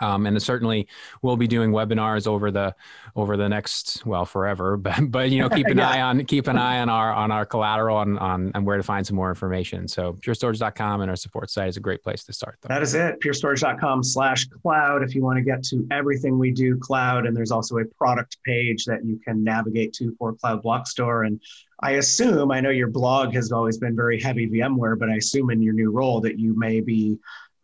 Um, 0.00 0.26
and 0.26 0.40
certainly 0.40 0.86
we'll 1.22 1.36
be 1.36 1.46
doing 1.46 1.70
webinars 1.70 2.26
over 2.26 2.50
the 2.50 2.74
over 3.16 3.36
the 3.36 3.48
next 3.48 4.04
well 4.06 4.24
forever 4.24 4.76
but 4.76 5.10
but 5.10 5.30
you 5.30 5.40
know 5.40 5.48
keep 5.48 5.66
an 5.66 5.78
yeah. 5.78 5.88
eye 5.88 6.00
on 6.02 6.24
keep 6.24 6.46
an 6.46 6.58
eye 6.58 6.78
on 6.80 6.88
our 6.88 7.12
on 7.12 7.30
our 7.30 7.44
collateral 7.44 7.96
on, 7.96 8.18
on 8.18 8.52
and 8.54 8.66
where 8.66 8.76
to 8.76 8.82
find 8.82 9.06
some 9.06 9.16
more 9.16 9.28
information 9.28 9.88
so 9.88 10.12
purestorage.com 10.14 11.00
and 11.00 11.10
our 11.10 11.16
support 11.16 11.50
site 11.50 11.68
is 11.68 11.76
a 11.76 11.80
great 11.80 12.02
place 12.02 12.22
to 12.24 12.32
start 12.32 12.58
though. 12.60 12.68
that 12.68 12.82
is 12.82 12.94
it 12.94 13.20
purestorage.com 13.20 14.02
slash 14.02 14.46
cloud 14.62 15.02
if 15.02 15.14
you 15.14 15.22
want 15.22 15.36
to 15.36 15.42
get 15.42 15.62
to 15.62 15.86
everything 15.90 16.38
we 16.38 16.50
do 16.50 16.76
cloud 16.76 17.26
and 17.26 17.36
there's 17.36 17.50
also 17.50 17.78
a 17.78 17.84
product 17.96 18.36
page 18.44 18.84
that 18.84 19.04
you 19.04 19.18
can 19.24 19.42
navigate 19.42 19.92
to 19.92 20.14
for 20.18 20.34
cloud 20.34 20.62
block 20.62 20.86
store 20.86 21.24
and 21.24 21.40
I 21.80 21.92
assume, 21.92 22.50
I 22.50 22.60
know 22.60 22.70
your 22.70 22.88
blog 22.88 23.32
has 23.34 23.52
always 23.52 23.78
been 23.78 23.94
very 23.94 24.20
heavy 24.20 24.48
VMware, 24.48 24.98
but 24.98 25.10
I 25.10 25.16
assume 25.16 25.50
in 25.50 25.62
your 25.62 25.74
new 25.74 25.92
role 25.92 26.20
that 26.22 26.36
you 26.36 26.58
may 26.58 26.80
be 26.80 27.18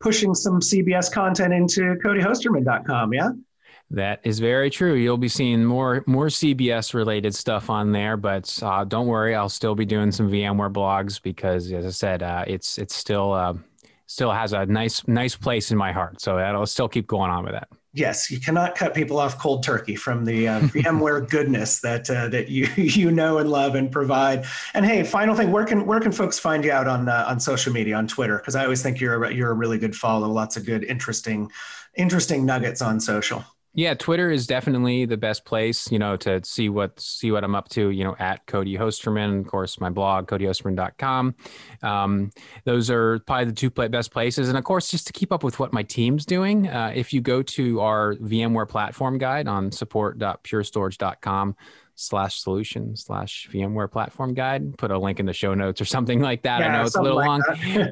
pushing 0.04 0.34
some 0.34 0.60
CBS 0.60 1.10
content 1.10 1.54
into 1.54 1.96
codyhosterman.com, 2.04 3.14
yeah? 3.14 3.30
That 3.90 4.20
is 4.22 4.38
very 4.38 4.68
true. 4.68 4.94
You'll 4.94 5.16
be 5.16 5.28
seeing 5.28 5.64
more 5.64 6.04
more 6.06 6.26
CBS 6.26 6.94
related 6.94 7.34
stuff 7.34 7.70
on 7.70 7.92
there, 7.92 8.16
but 8.16 8.58
uh, 8.62 8.84
don't 8.84 9.06
worry, 9.06 9.34
I'll 9.34 9.48
still 9.48 9.74
be 9.74 9.84
doing 9.84 10.12
some 10.12 10.30
VMware 10.30 10.72
blogs 10.72 11.20
because, 11.22 11.72
as 11.72 11.86
I 11.86 11.90
said, 11.90 12.22
uh, 12.22 12.44
it's 12.46 12.78
it's 12.78 12.94
still 12.94 13.32
uh, 13.32 13.54
still 14.06 14.32
has 14.32 14.52
a 14.52 14.66
nice 14.66 15.06
nice 15.08 15.36
place 15.36 15.70
in 15.70 15.78
my 15.78 15.92
heart. 15.92 16.20
So 16.20 16.38
I'll 16.38 16.66
still 16.66 16.88
keep 16.88 17.06
going 17.06 17.30
on 17.30 17.44
with 17.44 17.52
that 17.52 17.68
yes, 17.94 18.30
you 18.30 18.38
cannot 18.38 18.74
cut 18.74 18.92
people 18.92 19.18
off 19.18 19.38
cold 19.38 19.62
turkey 19.62 19.96
from 19.96 20.24
the 20.24 20.48
uh, 20.48 20.60
VMware 20.60 21.28
goodness 21.30 21.80
that 21.80 22.10
uh, 22.10 22.28
that 22.28 22.48
you 22.48 22.66
you 22.76 23.10
know 23.10 23.38
and 23.38 23.50
love 23.50 23.74
and 23.76 23.90
provide. 23.90 24.44
And 24.74 24.84
hey, 24.84 25.02
final 25.04 25.34
thing, 25.34 25.50
where 25.50 25.64
can 25.64 25.86
where 25.86 26.00
can 26.00 26.12
folks 26.12 26.38
find 26.38 26.64
you 26.64 26.72
out 26.72 26.86
on 26.86 27.08
uh, 27.08 27.24
on 27.26 27.40
social 27.40 27.72
media 27.72 27.96
on 27.96 28.06
Twitter? 28.06 28.36
Because 28.36 28.56
I 28.56 28.64
always 28.64 28.82
think 28.82 29.00
you're 29.00 29.24
a, 29.24 29.32
you're 29.32 29.50
a 29.50 29.54
really 29.54 29.78
good 29.78 29.94
follow. 29.94 30.28
Lots 30.28 30.56
of 30.56 30.66
good, 30.66 30.84
interesting, 30.84 31.50
interesting 31.94 32.44
nuggets 32.44 32.82
on 32.82 33.00
social. 33.00 33.44
Yeah, 33.76 33.94
Twitter 33.94 34.30
is 34.30 34.46
definitely 34.46 35.04
the 35.04 35.16
best 35.16 35.44
place, 35.44 35.90
you 35.90 35.98
know, 35.98 36.16
to 36.18 36.42
see 36.44 36.68
what 36.68 37.00
see 37.00 37.32
what 37.32 37.42
I'm 37.42 37.56
up 37.56 37.68
to, 37.70 37.90
you 37.90 38.04
know, 38.04 38.14
at 38.20 38.46
Cody 38.46 38.76
Hosterman, 38.76 39.40
of 39.40 39.48
course, 39.48 39.80
my 39.80 39.90
blog, 39.90 40.28
codyhosterman.com. 40.28 41.34
Um, 41.82 42.30
those 42.64 42.88
are 42.88 43.18
probably 43.20 43.46
the 43.46 43.52
two 43.52 43.70
best 43.70 44.12
places. 44.12 44.48
And 44.48 44.56
of 44.56 44.62
course, 44.62 44.90
just 44.90 45.08
to 45.08 45.12
keep 45.12 45.32
up 45.32 45.42
with 45.42 45.58
what 45.58 45.72
my 45.72 45.82
team's 45.82 46.24
doing, 46.24 46.68
uh, 46.68 46.92
if 46.94 47.12
you 47.12 47.20
go 47.20 47.42
to 47.42 47.80
our 47.80 48.14
VMware 48.16 48.68
platform 48.68 49.18
guide 49.18 49.48
on 49.48 49.72
support.purestorage.com 49.72 51.56
slash 51.94 52.40
solution 52.40 52.96
slash 52.96 53.48
VMware 53.52 53.90
platform 53.90 54.34
guide. 54.34 54.76
Put 54.78 54.90
a 54.90 54.98
link 54.98 55.20
in 55.20 55.26
the 55.26 55.32
show 55.32 55.54
notes 55.54 55.80
or 55.80 55.84
something 55.84 56.20
like 56.20 56.42
that. 56.42 56.60
Yeah, 56.60 56.68
I 56.68 56.72
know 56.78 56.84
it's 56.84 56.96
a 56.96 57.02
little 57.02 57.18
like 57.18 57.26
long, 57.26 57.42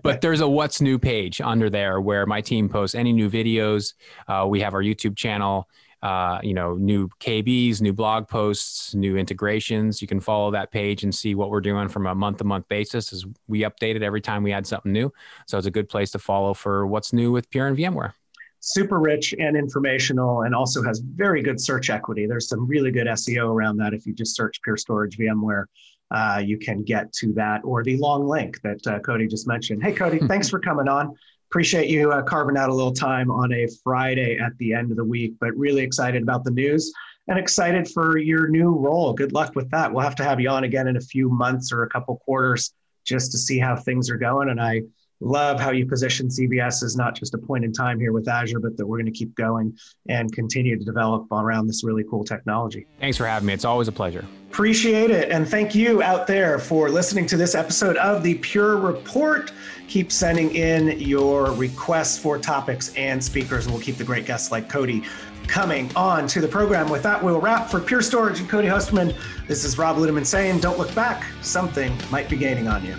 but 0.03 0.21
there's 0.21 0.41
a 0.41 0.49
what's 0.49 0.81
new 0.81 0.99
page 0.99 1.41
under 1.41 1.71
there 1.71 2.01
where 2.01 2.27
my 2.27 2.41
team 2.41 2.69
posts 2.69 2.95
any 2.95 3.12
new 3.12 3.31
videos. 3.31 3.95
Uh, 4.27 4.47
we 4.49 4.61
have 4.61 4.75
our 4.75 4.83
YouTube 4.83 5.17
channel. 5.17 5.69
Uh, 6.03 6.41
you 6.43 6.53
know, 6.53 6.75
new 6.75 7.09
KBs, 7.21 7.81
new 7.81 7.93
blog 7.93 8.27
posts, 8.27 8.93
new 8.93 9.17
integrations. 9.17 10.03
You 10.03 10.09
can 10.09 10.19
follow 10.19 10.51
that 10.51 10.73
page 10.73 11.05
and 11.05 11.15
see 11.15 11.37
what 11.37 11.49
we're 11.49 11.61
doing 11.61 11.87
from 11.87 12.09
a 12.09 12.15
month 12.15 12.38
to 12.38 12.45
month 12.45 12.67
basis 12.67 13.12
as 13.12 13.25
we 13.47 13.61
update 13.61 13.95
it 13.95 14.03
every 14.03 14.21
time 14.21 14.43
we 14.43 14.53
add 14.53 14.67
something 14.67 14.91
new. 14.91 15.12
So 15.47 15.59
it's 15.59 15.67
a 15.69 15.71
good 15.71 15.88
place 15.88 16.11
to 16.11 16.19
follow 16.19 16.55
for 16.55 16.88
what's 16.88 17.12
new 17.12 17.31
with 17.31 17.49
Pure 17.51 17.69
and 17.69 17.79
VMware 17.79 18.15
super 18.62 19.01
rich 19.01 19.35
and 19.38 19.57
informational 19.57 20.42
and 20.42 20.55
also 20.55 20.83
has 20.85 21.01
very 21.01 21.42
good 21.42 21.61
search 21.61 21.90
equity. 21.90 22.27
There's 22.27 22.48
some 22.48 22.66
really 22.66 22.92
good 22.92 23.09
SEO 23.09 23.48
around 23.48 23.77
that. 23.79 23.92
If 23.92 24.07
you 24.07 24.14
just 24.14 24.37
search 24.37 24.62
Pure 24.62 24.77
Storage 24.77 25.18
VMware, 25.18 25.64
uh, 26.12 26.40
you 26.44 26.59
can 26.59 26.85
get 26.85 27.12
to 27.14 27.33
that 27.33 27.61
or 27.64 27.83
the 27.83 27.96
long 27.96 28.27
link 28.27 28.61
that 28.62 28.87
uh, 28.87 29.01
Cody 29.01 29.27
just 29.27 29.48
mentioned. 29.48 29.83
Hey, 29.83 29.92
Cody, 29.92 30.20
thanks 30.29 30.48
for 30.48 30.61
coming 30.61 30.87
on. 30.87 31.12
Appreciate 31.51 31.90
you 31.90 32.12
uh, 32.12 32.22
carving 32.22 32.57
out 32.57 32.70
a 32.70 32.75
little 32.75 32.92
time 32.92 33.33
on 33.33 33.53
a 33.53 33.66
Friday 33.83 34.38
at 34.38 34.57
the 34.59 34.75
end 34.75 34.92
of 34.92 34.96
the 34.96 35.05
week, 35.05 35.35
but 35.40 35.51
really 35.57 35.83
excited 35.83 36.22
about 36.22 36.44
the 36.44 36.51
news 36.53 36.92
and 37.27 37.38
excited 37.38 37.90
for 37.90 38.16
your 38.16 38.48
new 38.48 38.70
role. 38.70 39.12
Good 39.12 39.33
luck 39.33 39.57
with 39.57 39.68
that. 39.70 39.92
We'll 39.92 40.05
have 40.05 40.16
to 40.16 40.25
have 40.25 40.38
you 40.38 40.48
on 40.51 40.62
again 40.64 40.87
in 40.87 40.96
a 40.96 41.01
few 41.01 41.29
months 41.29 41.72
or 41.72 41.83
a 41.83 41.88
couple 41.88 42.16
quarters 42.18 42.72
just 43.05 43.33
to 43.33 43.38
see 43.38 43.59
how 43.59 43.75
things 43.75 44.09
are 44.09 44.16
going. 44.16 44.51
And 44.51 44.61
I 44.61 44.83
love 45.23 45.61
how 45.61 45.71
you 45.71 45.87
position 45.87 46.29
CBS 46.29 46.83
as 46.83 46.97
not 46.97 47.15
just 47.15 47.35
a 47.35 47.39
point 47.39 47.65
in 47.65 47.73
time 47.73 47.99
here 47.99 48.13
with 48.13 48.29
Azure, 48.29 48.61
but 48.61 48.77
that 48.77 48.87
we're 48.87 48.99
going 48.99 49.13
to 49.13 49.19
keep 49.19 49.35
going 49.37 49.77
and 50.09 50.33
continue 50.33 50.79
to 50.79 50.85
develop 50.85 51.31
around 51.31 51.67
this 51.67 51.85
really 51.85 52.05
cool 52.11 52.25
technology. 52.25 52.87
Thanks 52.99 53.17
for 53.17 53.27
having 53.27 53.47
me. 53.47 53.53
It's 53.53 53.65
always 53.65 53.89
a 53.89 53.93
pleasure. 53.93 54.25
Appreciate 54.51 55.11
it. 55.11 55.31
And 55.31 55.49
thank 55.49 55.75
you 55.75 56.03
out 56.03 56.27
there 56.27 56.59
for 56.59 56.91
listening 56.91 57.25
to 57.27 57.37
this 57.37 57.55
episode 57.55 57.97
of 57.97 58.23
the 58.23 58.35
Pure 58.35 58.77
Report. 58.79 59.53
Keep 59.89 60.13
sending 60.13 60.55
in 60.55 60.99
your 61.01 61.53
requests 61.53 62.19
for 62.19 62.39
topics 62.39 62.95
and 62.95 63.23
speakers, 63.23 63.65
and 63.65 63.75
we'll 63.75 63.83
keep 63.83 63.97
the 63.97 64.05
great 64.05 64.27
guests 64.27 64.51
like 64.51 64.69
Cody 64.69 65.05
coming 65.47 65.91
on 65.97 66.27
to 66.29 66.41
the 66.41 66.49
program. 66.49 66.91
With 66.91 67.03
that, 67.03 67.23
we'll 67.23 67.41
wrap 67.41 67.71
for 67.71 67.81
Pure 67.81 68.03
Storage 68.03 68.41
and 68.41 68.49
Cody 68.49 68.69
Hosterman. 68.69 69.17
This 69.49 69.65
is 69.65 69.79
Rob 69.79 69.97
Ludeman 69.97 70.27
saying, 70.27 70.61
don't 70.61 70.79
look 70.79 70.95
back. 70.95 71.25
Something 71.41 71.97
might 72.11 72.29
be 72.29 72.37
gaining 72.37 72.69
on 72.69 72.85
you. 72.85 72.95